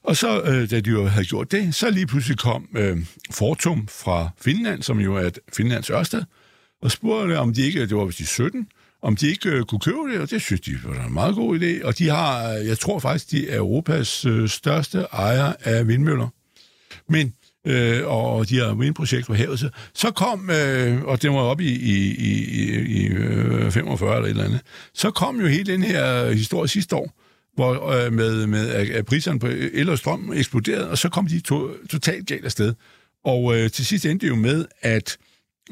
[0.04, 2.98] Og så, øh, da de jo havde gjort det, så lige pludselig kom øh,
[3.32, 6.24] Fortum fra Finland, som jo er Finlands Ørsted,
[6.82, 8.68] og spurgte, om de ikke, det var hvis de 17,
[9.04, 11.60] om de ikke øh, kunne købe det, og det synes de var en meget god
[11.60, 11.86] idé.
[11.86, 16.28] Og de har, øh, jeg tror faktisk, de er Europas øh, største ejer af vindmøller.
[17.10, 17.34] Men
[17.68, 19.60] øh, og de her vindprojekt på havet.
[19.60, 24.26] Så, så kom, øh, og det var op i, i, i, i øh, 45 eller
[24.26, 24.62] et eller andet,
[24.94, 27.14] så kom jo hele den her historie sidste år,
[27.56, 31.40] hvor øh, med, med at priserne på el og strøm eksploderede, og så kom de
[31.40, 32.74] to, totalt galt afsted.
[33.26, 35.18] Og øh, til sidst endte det jo med, at,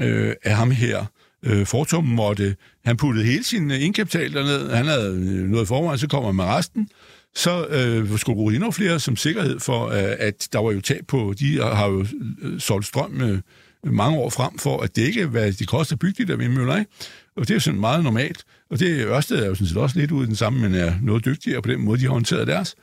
[0.01, 1.05] øh, at ham her,
[1.45, 5.99] øh, Fortum måtte, han puttede hele sin øh, indkapital derned, han havde øh, noget forvejen,
[5.99, 6.89] så kommer med resten,
[7.35, 11.05] så øh, skulle bruge endnu flere som sikkerhed for, øh, at der var jo tab
[11.07, 12.05] på, de har jo
[12.41, 13.39] øh, solgt strøm øh,
[13.83, 16.91] mange år frem for at dække, hvad de koster at bygge de der vindmøller, ikke?
[17.35, 18.43] Og det er jo sådan meget normalt.
[18.69, 20.93] Og det Ørsted er jo sådan set også lidt ud i den samme, men er
[21.01, 22.75] noget dygtigere på den måde, de har håndteret deres.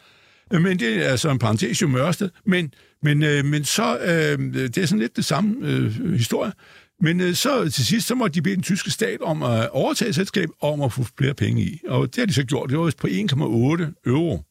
[0.50, 2.30] Men det er altså en parentes jo med Ørsted.
[2.46, 6.52] Men, men, øh, men så, øh, det er sådan lidt det samme øh, historie.
[7.01, 10.12] Men øh, så til sidst, så måtte de bede den tyske stat om at overtage
[10.12, 11.80] selskab og om at få flere penge i.
[11.88, 12.70] Og det har de så gjort.
[12.70, 14.42] Det var på 1,8 euro.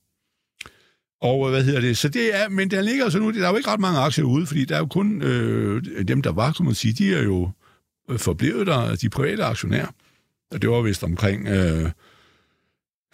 [1.21, 1.97] Og øh, hvad hedder det?
[1.97, 4.25] Så det er, men der ligger så nu, der er jo ikke ret mange aktier
[4.25, 7.23] ude, fordi der er jo kun øh, dem, der var, kunne man sige, de er
[7.23, 7.51] jo
[8.09, 9.87] øh, forblevet der, de private aktionærer.
[10.51, 11.91] Og det var vist omkring øh,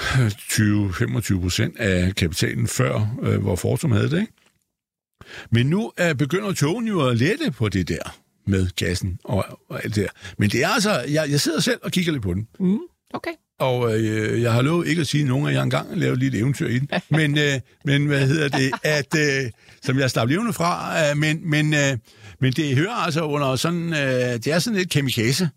[0.02, 4.34] 20-25 procent af kapitalen før, øh, hvor Fortum havde det, ikke?
[5.52, 9.84] Men nu er begynder togen jo at lette på det der med gassen og, og
[9.84, 10.10] alt det der.
[10.38, 12.48] Men det er altså, jeg, jeg sidder selv og kigger lidt på den.
[12.60, 12.80] Mm,
[13.14, 13.32] okay.
[13.60, 16.68] Og øh, jeg har lovet ikke at sige nogen, at jeg engang lavet lidt eventyr
[16.68, 16.90] i den.
[17.18, 18.72] Men, øh, men hvad hedder det?
[18.84, 21.00] At, øh, som jeg slap levende fra.
[21.10, 21.98] Øh, men, men, øh,
[22.40, 23.94] men det hører altså under sådan...
[23.94, 25.50] Øh, det er sådan lidt kemikaze.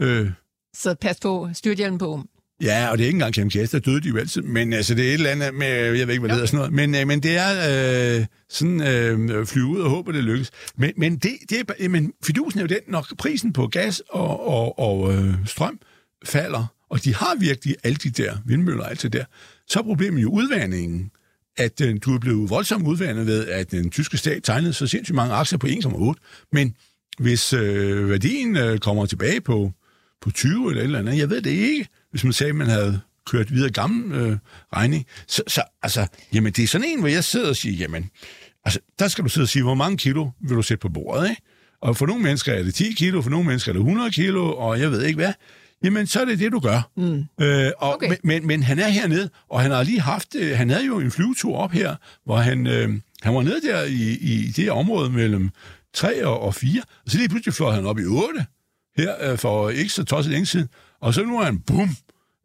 [0.00, 0.30] Øh.
[0.76, 2.22] Så pas på, styrthjelmen på.
[2.62, 4.42] Ja, og det er ikke engang kemikaze, der døde de jo altid.
[4.42, 6.58] Men altså, det er et eller andet med, jeg ved ikke, hvad det hedder sådan
[6.58, 6.72] noget.
[6.72, 10.50] Men, øh, men det er øh, sådan øh, flyve ud og håbe, det lykkes.
[10.76, 14.48] Men, men, det, det er, men fidusen er jo den, når prisen på gas og,
[14.48, 15.78] og, og øh, strøm
[16.24, 19.24] falder, og de har virkelig alle de der vindmøller og alt det der,
[19.68, 21.10] så er problemet jo udvandringen
[21.56, 25.16] at øh, du er blevet voldsomt udvandet ved, at den tyske stat tegnede så sindssygt
[25.16, 26.48] mange aktier på 1,8.
[26.52, 26.74] Men
[27.18, 29.72] hvis øh, værdien øh, kommer tilbage på,
[30.20, 32.66] på 20 eller et eller andet, jeg ved det ikke, hvis man sagde, at man
[32.66, 34.36] havde kørt videre gammel øh,
[34.76, 35.06] regning.
[35.26, 38.10] Så, så altså, jamen, det er sådan en, hvor jeg sidder og siger, jamen,
[38.64, 41.30] altså, der skal du sidde og sige, hvor mange kilo vil du sætte på bordet,
[41.30, 41.42] ikke?
[41.80, 44.56] Og for nogle mennesker er det 10 kilo, for nogle mennesker er det 100 kilo,
[44.56, 45.32] og jeg ved ikke hvad
[45.84, 46.90] jamen så er det det, du gør.
[46.96, 47.24] Mm.
[47.40, 48.08] Øh, og, okay.
[48.08, 51.00] men, men, men han er hernede, og han har lige haft, øh, han havde jo
[51.00, 52.88] en flyvetur op her, hvor han, øh,
[53.22, 55.50] han var nede der i, i det område mellem
[55.94, 58.46] 3 og, og 4, og så lige pludselig fløj han op i 8,
[58.96, 60.68] her øh, for ikke så tosset længe siden,
[61.00, 61.96] og så nu er han, bum,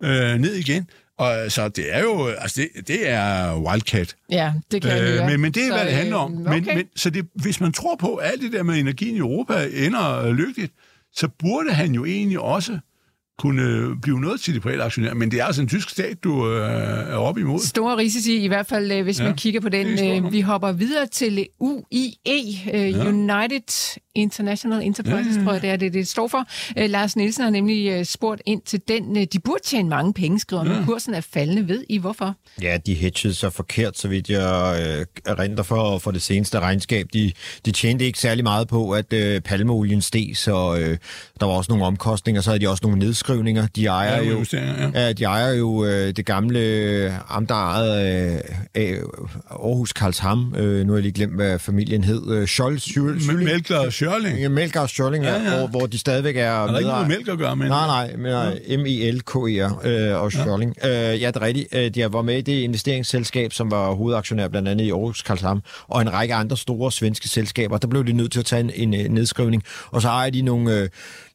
[0.04, 0.88] øh, ned igen.
[1.18, 4.16] Og så det er jo, altså det, det er Wildcat.
[4.32, 6.48] Ja, det kan jeg øh, men, men det er, så, hvad det handler om.
[6.48, 6.60] Okay.
[6.60, 9.20] Men, men, så det, hvis man tror på, at alt det der med energien i
[9.20, 10.74] Europa ender lykkeligt,
[11.14, 12.80] så burde han jo egentlig også
[13.42, 15.14] kunne blive noget til de private aktionærer.
[15.14, 16.70] Men det er altså en tysk stat, du øh,
[17.12, 17.60] er op imod.
[17.60, 19.88] Store risici, i hvert fald, øh, hvis ja, man kigger på den.
[20.26, 22.14] Øh, vi hopper videre til UIE,
[22.74, 23.08] øh, ja.
[23.08, 26.46] United International Enterprises, ja, tror jeg, det er det, det står for.
[26.78, 29.18] Øh, Lars Nielsen har nemlig øh, spurgt ind til den.
[29.18, 30.74] Øh, de burde tjene mange penge, skriver ja.
[30.74, 31.68] men kursen er faldende.
[31.68, 32.36] Ved I hvorfor?
[32.62, 37.08] Ja, de hedgede så forkert, så vidt jeg øh, erindrer for, for det seneste regnskab.
[37.14, 37.32] De,
[37.66, 40.98] de tjente ikke særlig meget på, at øh, palmeolien steg, så øh,
[41.40, 42.42] der var også nogle omkostninger.
[42.42, 43.68] Så havde de også nogle nedskrivninger.
[43.76, 45.02] De ejer ja, jo, ja.
[45.02, 48.42] Ja, de ejer jo øh, det gamle øh, amtejet
[48.76, 48.98] øh,
[49.50, 50.56] Aarhus Karlsham.
[50.58, 52.32] Øh, nu har jeg lige glemt, hvad familien hed.
[52.32, 54.40] Øh, Scholz, Melkler, Schørling.
[54.40, 55.58] Ja, Melker og Schørling, ja, Ja.
[55.58, 56.52] Hvor, hvor de stadigvæk er...
[56.52, 57.68] Har der ikke noget med mælk at gøre, men...
[57.68, 58.78] Nej, nej, men ja.
[58.78, 60.76] M-I-L-K-E-R øh, og Schørling.
[60.84, 61.14] Ja.
[61.14, 61.68] Øh, ja, det er rigtigt.
[61.76, 65.62] Øh, de været med i det investeringsselskab, som var hovedaktionær blandt andet i Aarhus Karlshamn,
[65.88, 67.78] og en række andre store svenske selskaber.
[67.78, 69.64] Der blev de nødt til at tage en, en, øh, nedskrivning.
[69.92, 70.90] Og så ejer de nogle, øh,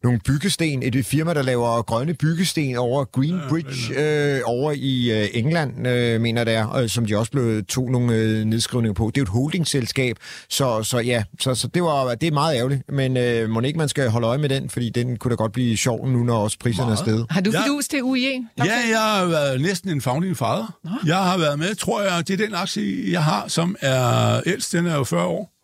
[0.06, 3.94] nogle byggesten, et firma, der laver grønne byggesten over Greenbridge
[4.36, 7.90] øh, over i øh, England, øh, mener det er, øh, som de også blev tog
[7.90, 9.10] nogle øh, nedskrivninger på.
[9.14, 10.16] Det er jo et holdingselskab,
[10.50, 13.78] så, så ja, så, så det, var, det er meget ærgerligt, men øh, må ikke
[13.78, 16.36] man skal holde øje med den, fordi den kunne da godt blive sjov nu, når
[16.38, 16.98] også priserne er Meget.
[16.98, 17.26] steget.
[17.30, 17.62] Har du Ja.
[17.64, 18.46] fidus til UIE?
[18.58, 20.78] Ja, jeg har været næsten en founding father.
[21.06, 24.72] Jeg har været med, tror jeg, det er den aktie, jeg har, som er ældst.
[24.72, 25.55] Den er jo 40 år.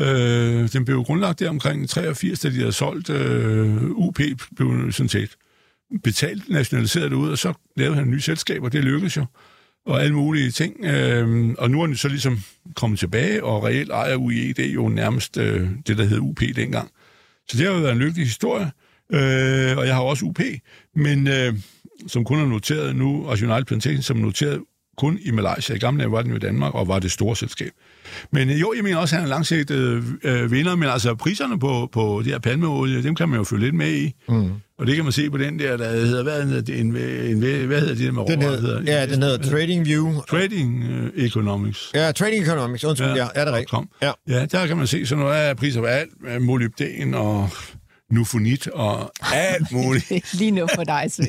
[0.00, 4.20] Øh, den blev grundlagt der omkring 83, da de havde solgt øh, UP,
[4.56, 5.36] blev sådan set
[6.02, 9.26] betalt, nationaliseret det ud, og så lavede han en ny selskab, og det lykkedes jo.
[9.86, 10.84] Og alle mulige ting.
[10.84, 12.38] Øh, og nu er den så ligesom
[12.76, 16.40] kommet tilbage, og reelt ejer UIE, det er jo nærmest øh, det, der hed UP
[16.56, 16.90] dengang.
[17.48, 18.70] Så det har jo været en lykkelig historie.
[19.12, 20.40] Øh, og jeg har også UP,
[20.94, 21.54] men øh,
[22.06, 24.60] som kun er noteret nu, og United Plantation, som er noteret
[24.96, 25.76] kun i Malaysia.
[25.76, 27.70] I gamle dage var den jo i Danmark, og var det store selskab.
[28.32, 30.02] Men øh, jo, jeg mener også, at han er langsigtet øh,
[30.42, 33.64] øh, vinder, men altså priserne på, på det her palmeolie, dem kan man jo følge
[33.64, 34.12] lidt med i.
[34.28, 34.50] Mm.
[34.78, 37.38] Og det kan man se på den der, der hedder, hvad hedder det, en, en,
[37.66, 40.12] hvad hedder det der med Den Oh, hedder, ja, den hedder Trading View.
[40.30, 41.90] Trading øh, Economics.
[41.94, 43.80] Ja, Trading Economics, undskyld, ja, ja, er det rigtigt?
[44.02, 44.12] Ja.
[44.28, 47.50] ja, der kan man se sådan noget af priser på alt, molybden og
[48.12, 50.34] nufonit og alt muligt.
[50.38, 51.28] Lige nu for dig, Svend.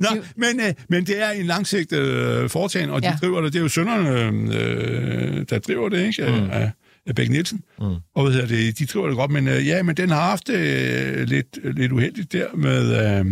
[0.00, 3.12] Nå, men, øh, men det er en langsigtet øh, foretagende, og de Ja.
[3.12, 3.18] ja.
[3.26, 3.52] driver det.
[3.52, 4.10] Det er jo sønderne,
[4.54, 6.22] øh, der driver det, ikke?
[6.40, 6.50] Mm.
[6.50, 6.70] Af,
[7.06, 7.62] af Bæk Nielsen.
[7.78, 7.84] Mm.
[8.14, 10.48] Og hvad hedder det, de driver det godt, men øh, ja, men den har haft
[10.48, 13.18] øh, lidt, lidt uheldigt der med...
[13.20, 13.26] Øh,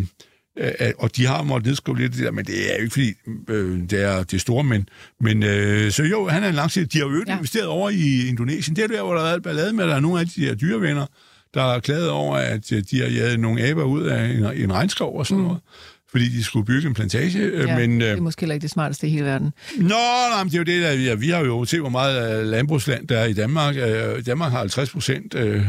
[0.80, 3.12] øh, og de har måttet nedskrive lidt det der, men det er jo ikke fordi,
[3.49, 4.89] øh, det er det store, men,
[5.20, 6.93] men øh, så jo, han er en langsigtet.
[6.93, 7.32] De har jo øvrigt Ja.
[7.32, 7.39] ja.
[7.39, 8.76] investeret over i Indonesien.
[8.76, 10.41] Det er der, hvor der har været ballade med, at der er nogle af de
[10.45, 11.07] her dyrevenner,
[11.55, 15.19] der klaget over, at øh, de har jaget nogle aber ud af en, en regnskov
[15.19, 15.45] og sådan mm.
[15.45, 15.61] noget,
[16.11, 17.39] fordi de skulle bygge en plantage.
[17.39, 19.53] øh, Ja, men, det øh, er måske heller ikke det smarteste i hele verden.
[19.77, 22.47] Nå, nej, men det er jo det, der, ja, vi har jo set, hvor meget
[22.47, 23.75] landbrugsland der er i Danmark.
[24.27, 25.63] Danmark har 50 procent øh,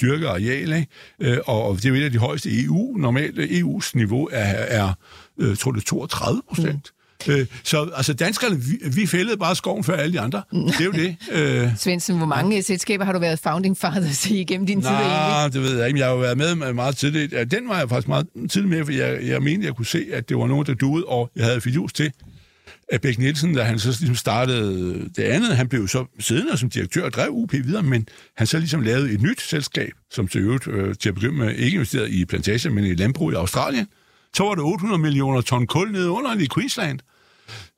[0.00, 1.42] dyrket areal, ikke?
[1.48, 2.96] Og det er jo et af de højeste EU.
[2.96, 4.92] Normalt EU's niveau er, er
[5.58, 6.74] tror det er 32 procent.
[6.74, 6.95] Mm.
[7.28, 10.42] Øh, så altså danskerne, vi, vi fældede bare skoven før alle de andre.
[10.52, 11.16] Det er jo det.
[11.32, 14.90] Øh, Svendsen, hvor mange selskaber har du været founding fathers i igennem din tid?
[14.90, 15.98] Nej, det ved jeg ikke.
[15.98, 17.32] Jeg har jo været med meget tidligt.
[17.32, 20.06] Ja, Den var jeg faktisk meget tidligt med, for jeg, jeg mente, jeg kunne se,
[20.12, 22.12] at det var nogen, der duede, og jeg havde fidus til,
[22.88, 26.56] at Bæk Nielsen, da han så ligesom startede det andet, han blev jo så siddende
[26.58, 30.28] som direktør og drev UP videre, men han så ligesom lavede et nyt selskab, som
[30.28, 33.34] til øvrigt øh, til at begynde med ikke investeret i plantage, men i landbrug i
[33.34, 33.86] Australien.
[34.36, 36.98] Så var det 800 millioner ton kul nede under i Queensland.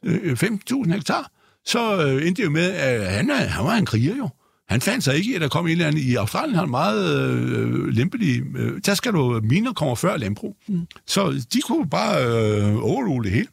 [0.05, 1.31] Øh, 15.000 hektar.
[1.65, 4.29] Så øh, endte det jo med, at han, han var en kriger jo.
[4.69, 6.03] Han fandt sig ikke i, at der kom en eller anden...
[6.03, 8.43] I Australien har han meget øh, lempelig...
[8.57, 9.41] Øh, der skal du...
[9.45, 10.57] Miner kommer før landbrug.
[10.69, 10.87] Mm.
[11.07, 13.49] Så de kunne bare øh, overrule det hele.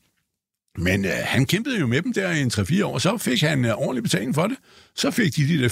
[0.77, 3.65] Men øh, han kæmpede jo med dem der i en 3-4 år, så fik han
[3.65, 4.57] øh, ordentlig betaling for det.
[4.95, 5.69] Så fik de de der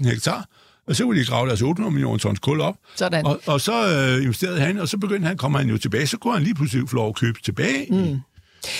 [0.00, 0.48] 15.000 hektar,
[0.86, 2.76] og så kunne de grave deres 800 millioner tons kul op.
[2.94, 3.26] Sådan.
[3.26, 6.18] Og, og så øh, investerede han, og så begyndte han, kom han jo tilbage, så
[6.18, 8.20] kunne han lige pludselig få lov at købe tilbage mm.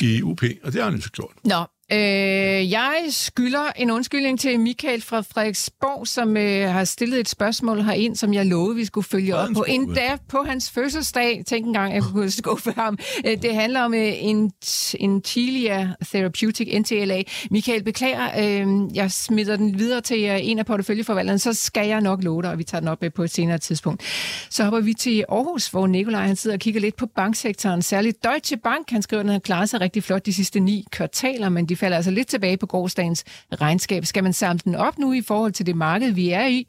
[0.01, 1.33] i, i UP, og det har han jo så gjort.
[1.45, 7.29] Nå, øh, jeg skylder en undskyldning til Michael fra Frederiksborg, som øh, har stillet et
[7.29, 9.65] spørgsmål herind, som jeg lovede, vi skulle følge op på.
[9.69, 11.43] Endda på hans fødselsdag.
[11.47, 12.99] Tænk engang, jeg kunne skuffe ham.
[13.27, 14.53] Øh, Det handler om øh, en,
[15.01, 17.23] en Chilia Therapeutic, NTLA.
[17.51, 22.01] Michael, beklager, øh, jeg smider den videre til øh, en af porteføljeforvalterne, så skal jeg
[22.01, 24.03] nok love dig, og vi tager den op øh, på et senere tidspunkt.
[24.51, 27.83] Så hopper vi til Aarhus, hvor Nikolaj han sidder og kigger lidt på banksektoren.
[27.83, 30.85] Særligt Deutsche Bank, han skriver, at den har klaret sig rigtig flot de sidste ni
[30.91, 33.25] kvartaler, men de falder altså lidt tilbage på gårdsdagens
[33.61, 34.05] regnskab.
[34.07, 36.67] Skal man samle den op nu i forhold til det marked, vi er i?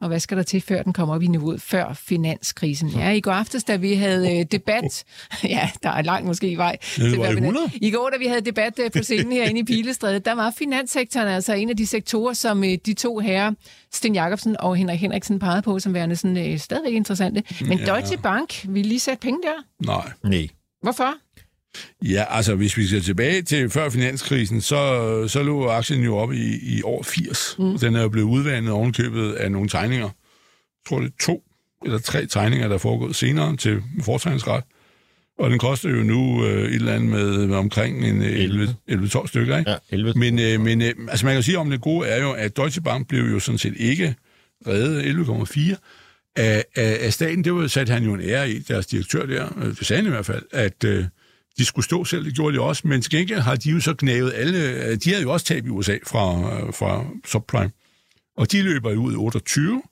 [0.00, 2.88] Og hvad skal der til, før den kommer op i niveauet før finanskrisen?
[2.88, 5.04] Ja, i går aftes, da vi havde øh, debat,
[5.44, 6.76] ja, der er langt måske i vej.
[6.82, 7.70] Til, var i finan- 100.
[7.74, 11.28] I går, da vi havde debat øh, på scenen herinde i Pilestræde, der var finanssektoren
[11.28, 13.52] altså en af de sektorer, som øh, de to herrer,
[13.92, 17.42] Sten Jacobsen og Henrik Henriksen, pegede på som værende sådan, øh, stadigvæk interessante.
[17.60, 17.94] Men Ja.
[17.94, 19.86] Deutsche Bank vil lige sætte penge der.
[19.86, 20.10] Nej.
[20.24, 20.48] Nej.
[20.82, 21.14] Hvorfor?
[22.02, 26.32] Ja, altså hvis vi ser tilbage til før finanskrisen, så, så lå aktien jo op
[26.32, 27.56] i, i år 80.
[27.58, 27.78] Mm.
[27.78, 30.04] Den er jo blevet udvandet ovenkøbet af nogle tegninger.
[30.06, 31.42] Jeg tror, det er to
[31.84, 34.64] eller tre tegninger, der er foregået senere til fortegningsret.
[35.38, 39.26] Og den koster jo nu øh, et eller andet med, med omkring en øh, 11-12
[39.26, 39.70] stykker, ikke?
[39.70, 40.12] Ja, 11.
[40.16, 42.82] Men, øh, men øh, altså man kan sige om det gode er jo, at Deutsche
[42.82, 44.14] Bank blev jo sådan set ikke
[44.66, 45.02] reddet
[45.72, 45.76] 11,4
[46.36, 47.44] af, af, af staten.
[47.44, 50.06] Det var satte han jo en ære i, deres direktør der, øh, det sagde han
[50.06, 51.04] i hvert fald, at øh,
[51.60, 53.94] de skulle stå selv, det gjorde de også, men til gengæld har de jo så
[53.94, 57.70] knævet alle, øh, de havde jo også tab i USA fra, øh, fra subprime,
[58.36, 59.82] og de løber ud i 28,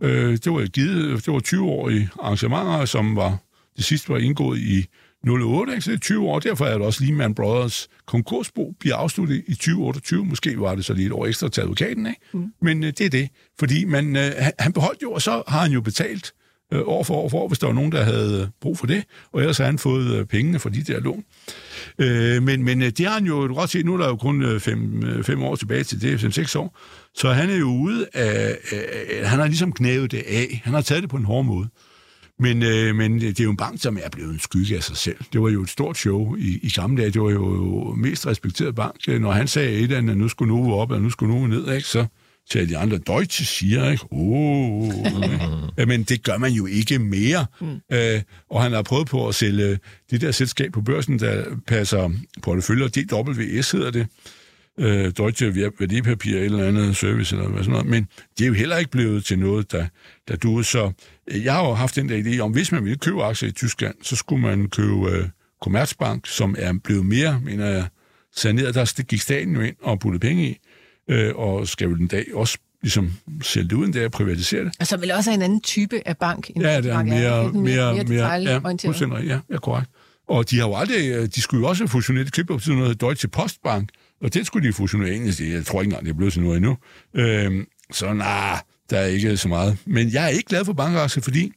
[0.00, 3.38] Øh, det var givet, det var 20-årige arrangementer, som var,
[3.76, 4.86] det sidste var indgået i
[5.28, 5.82] 08, ikke?
[5.82, 6.38] så det er 20 år.
[6.40, 10.24] Derfor er det også Lehman Brothers konkursbo bliver afsluttet i 2028.
[10.24, 12.20] Måske var det så lige et år ekstra til advokaten, ikke?
[12.32, 12.52] Mm.
[12.62, 13.28] Men øh, det er det.
[13.58, 16.32] Fordi man, øh, han beholdt jo, og så har han jo betalt
[16.74, 18.86] øh, år for år for år, hvis der var nogen, der havde øh, brug for
[18.86, 19.04] det.
[19.32, 21.24] Og ellers har han fået øh, pengene for de der lån.
[21.98, 24.42] Øh, men, men øh, det har han jo, du godt nu er der jo kun
[24.42, 26.78] øh, fem, øh, fem år tilbage til det, fem-seks år.
[27.14, 30.60] Så han er jo ude af, øh, han har ligesom knævet det af.
[30.64, 31.68] Han har taget det på en hård måde.
[32.38, 34.96] Men, øh, men det er jo en bank, som er blevet en skygge af sig
[34.96, 35.16] selv.
[35.32, 37.10] Det var jo et stort show i, i gamle dage.
[37.10, 39.08] Det var jo mest respekteret bank.
[39.08, 41.46] Når han sagde et eller andet, at nu skulle nu op, og nu skulle nu
[41.46, 42.06] ned, ikke, så
[42.50, 44.04] sagde de andre, Deutsche siger, ikke?
[44.10, 47.46] Oh, men det gør man jo ikke mere.
[47.60, 47.80] Mm.
[47.92, 49.78] Øh, og han har prøvet på at sælge
[50.10, 52.10] det der selskab på børsen, der passer
[52.42, 52.88] porteføljer.
[52.88, 54.06] DWS hedder det
[54.78, 58.76] øh, Deutsche Værdipapir eller andet service eller hvad sådan noget, men det er jo heller
[58.76, 59.86] ikke blevet til noget, der,
[60.28, 60.64] der duede.
[60.64, 60.92] Så
[61.30, 63.52] øh, jeg har jo haft den der idé om, hvis man ville købe aktier i
[63.52, 65.28] Tyskland, så skulle man købe øh,
[65.62, 67.86] Commerzbank, som er blevet mere, mener jeg,
[68.36, 68.74] saneret.
[68.74, 70.58] Der gik staten jo ind og puttede penge i,
[71.08, 74.72] øh, og skal jo den dag også ligesom sælge det uden det og privatisere det.
[74.80, 76.50] Og så vil også have en anden type af bank.
[76.50, 79.90] End ja, det er mere, mere, mere, mere, ja, fuldstændig, ja, ja, korrekt.
[80.28, 83.00] Og de har jo aldrig, øh, de skulle jo også fusionere, det klipper til noget
[83.00, 83.88] Deutsche Postbank,
[84.22, 85.40] og det skulle de fusionere engelsk.
[85.40, 86.76] Jeg tror ikke engang, det er blevet til noget endnu.
[87.14, 89.76] Øhm, så nej, der er ikke så meget.
[89.86, 91.52] Men jeg er ikke glad for bankaktier, fordi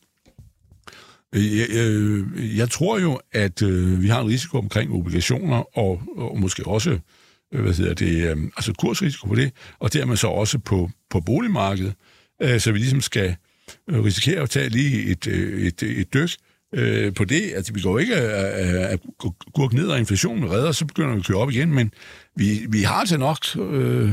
[1.36, 6.02] øh, jeg, jeg, jeg tror jo, at øh, vi har en risiko omkring obligationer, og,
[6.18, 7.00] og måske også øh,
[7.52, 11.94] hvad hedder det, øh, altså kursrisiko på det, og dermed så også på, på boligmarkedet,
[12.42, 13.36] øh, så vi ligesom skal
[13.90, 16.30] øh, risikere at tage lige et, øh, et, et, dyk
[16.76, 17.52] øh, på det.
[17.56, 19.00] Altså, vi går ikke at, at
[19.54, 21.92] gå ned, og inflationen redder, så begynder vi at køre op igen, men
[22.36, 24.12] vi, vi har altså nok øh,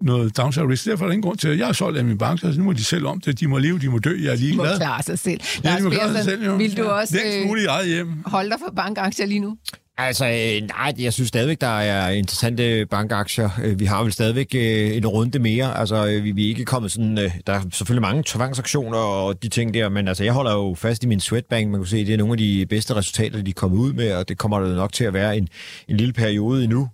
[0.00, 0.84] noget downside risk.
[0.86, 2.64] Derfor er der ingen grund til, at jeg har solgt af min bank, så nu
[2.64, 3.40] må de selv om det.
[3.40, 4.64] De må leve, de må dø, jeg er lige glad.
[4.64, 5.40] De må klare sig selv.
[5.64, 6.56] Ja, de må klare sig selv, jo.
[6.56, 8.08] Vil du også øh, hjem.
[8.26, 9.56] holde dig for bankaktier lige nu?
[9.98, 13.50] Altså, øh, nej, jeg synes stadigvæk, der er interessante bankaktier.
[13.64, 15.78] Øh, vi har vel stadigvæk øh, en runde mere.
[15.78, 17.16] Altså, vi, vi er ikke kommet sådan...
[17.16, 21.04] Der er selvfølgelig mange tvangsaktioner og de ting der, men altså, jeg holder jo fast
[21.04, 21.70] i min Swedbank.
[21.70, 24.12] Man kan se, det er nogle af de bedste resultater, de er kommet ud med,
[24.12, 25.48] og det kommer der nok til at være en,
[25.88, 26.88] en lille periode endnu.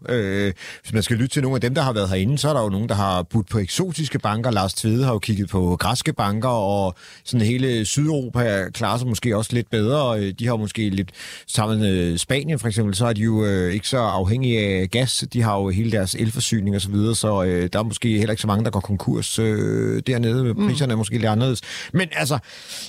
[0.82, 2.62] hvis man skal lytte til nogle af dem, der har været herinde, så er der
[2.62, 4.51] jo nogen, der har budt på eksotiske banker.
[4.51, 6.94] Lars Tvede har jo kigget på græske banker, og
[7.24, 10.30] sådan hele Sydeuropa klarer sig måske også lidt bedre.
[10.30, 11.11] De har måske lidt
[11.46, 14.91] sammen med Spanien for eksempel, eksempel, så er de jo øh, ikke så afhængige af
[14.91, 15.24] gas.
[15.32, 18.30] De har jo hele deres elforsyning og så videre, så øh, der er måske heller
[18.30, 20.55] ikke så mange, der går konkurs øh, dernede.
[20.55, 20.66] Mm.
[20.68, 21.61] Priserne er måske lidt anderledes.
[21.93, 22.38] Men altså,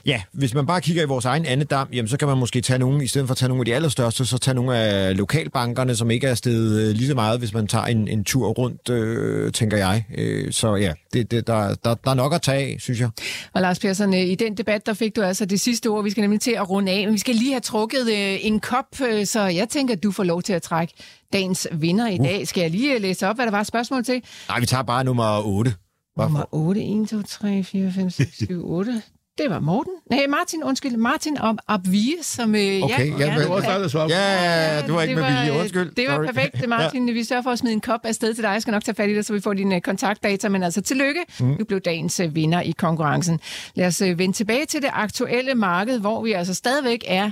[0.05, 2.79] ja, hvis man bare kigger i vores egen andedam, jamen, så kan man måske tage
[2.79, 5.95] nogle, i stedet for at tage nogle af de allerstørste, så tage nogle af lokalbankerne,
[5.95, 8.89] som ikke er stedet øh, lige så meget, hvis man tager en, en tur rundt,
[8.89, 10.05] øh, tænker jeg.
[10.17, 13.09] Øh, så ja, det, det, der, der, der er nok at tage af, synes jeg.
[13.53, 16.03] Og Lars Persson, øh, i den debat, der fik du altså det sidste ord.
[16.03, 18.59] Vi skal nemlig til at runde af, men vi skal lige have trukket øh, en
[18.59, 20.93] kop, øh, så jeg tænker, at du får lov til at trække
[21.33, 22.25] dagens vinder i uh.
[22.25, 22.47] dag.
[22.47, 24.23] Skal jeg lige læse op, hvad der var spørgsmål til?
[24.47, 25.73] Nej, vi tager bare nummer 8.
[26.15, 26.29] Hvorfor?
[26.29, 29.01] Nummer 8, 1, 2, 3, 4, 5, 6, 7, 8.
[29.37, 29.93] Det var Morten.
[30.09, 30.97] Nej, Martin, undskyld.
[30.97, 32.55] Martin om Abvie, som...
[32.55, 35.59] Øh, okay, ja, ja, det var også Ja, ja, ja, det var ikke med vilje.
[35.59, 35.95] Undskyld.
[35.95, 36.25] Det var Sorry.
[36.25, 37.07] perfekt, Martin.
[37.07, 37.13] ja.
[37.13, 38.49] Vi sørger for at smide en kop afsted til dig.
[38.49, 40.49] Jeg skal nok tage fat i det, så vi får dine øh, kontaktdata.
[40.49, 41.19] Men altså, tillykke.
[41.39, 41.57] Mm.
[41.57, 43.39] Du blev dagens øh, vinder i konkurrencen.
[43.75, 47.31] Lad os øh, vende tilbage til det aktuelle marked, hvor vi altså stadigvæk er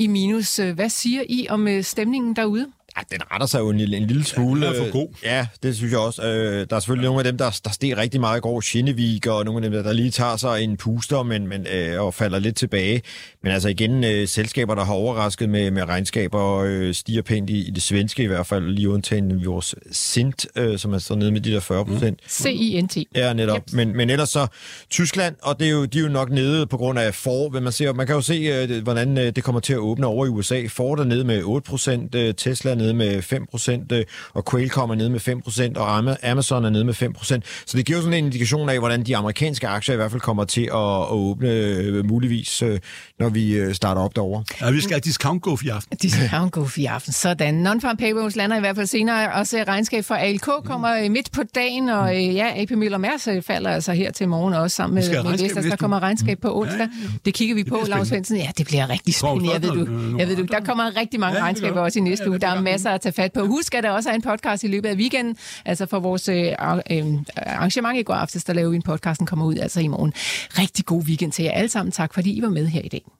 [0.00, 0.58] i minus.
[0.58, 2.72] Øh, hvad siger I om øh, stemningen derude?
[2.96, 4.66] Ja, den retter sig jo en, en lille smule.
[4.66, 5.08] Ja, den er for god.
[5.24, 6.22] Ja, det synes jeg også.
[6.22, 8.60] Øh, der er selvfølgelig nogle af dem, der, der steg rigtig meget i går.
[8.60, 12.14] Schinnevik og nogle af dem, der lige tager sig en puster men, men, øh, og
[12.14, 13.02] falder lidt tilbage.
[13.42, 17.68] Men altså igen, øh, selskaber, der har overrasket med, med regnskaber, øh, stiger pænt i,
[17.68, 21.32] i det svenske i hvert fald, lige undtagen vores Sint, øh, som er så nede
[21.32, 22.20] med de der 40 procent.
[22.22, 22.28] Mm.
[22.28, 22.96] C-I-N-T.
[23.14, 23.56] Ja, netop.
[23.56, 23.72] Yep.
[23.72, 24.46] Men, men ellers så
[24.90, 27.60] Tyskland, og det er jo, de er jo nok nede på grund af for, hvad
[27.60, 27.92] man ser.
[27.92, 30.66] Man kan jo se, øh, hvordan øh, det kommer til at åbne over i USA.
[30.68, 34.04] Ford er nede med 8 procent, øh, Tesla nede med 5 procent, øh,
[34.34, 37.44] og Qualcomm er nede med 5 procent, og Amazon er nede med 5 procent.
[37.66, 40.20] Så det giver jo sådan en indikation af, hvordan de amerikanske aktier i hvert fald
[40.20, 42.78] kommer til at, at åbne øh, muligvis, øh,
[43.18, 44.44] når vi starter op derovre.
[44.60, 45.96] Ja, vi skal have discount go i aften.
[46.02, 47.12] Discount go i aften.
[47.12, 47.66] Sådan.
[47.66, 49.32] Non-farm payrolls lander i hvert fald senere.
[49.32, 51.12] Også regnskab for ALK kommer mm.
[51.12, 54.76] midt på dagen, og øh, ja, AP Møller Mærs falder altså her til morgen også
[54.76, 55.64] sammen med, med Vestas.
[55.64, 56.78] Der kommer regnskab på onsdag.
[56.78, 57.08] Ja, ja.
[57.24, 58.36] Det kigger vi på, Lars Svendsen.
[58.36, 59.52] Ja, det bliver rigtig spændende.
[59.52, 62.24] Jeg ved, du, jeg ved, du, der kommer rigtig mange ja, regnskaber også i næste
[62.24, 62.38] ja, uge.
[62.38, 63.46] Der er masser at tage fat på.
[63.46, 65.36] Husk, at der også er en podcast i løbet af weekenden.
[65.64, 67.04] Altså for vores øh, øh
[67.36, 70.12] arrangement i går aftes, der laver vi en podcast, den kommer ud altså i morgen.
[70.58, 71.92] Rigtig god weekend til jer alle sammen.
[71.92, 73.19] Tak fordi I var med her i dag.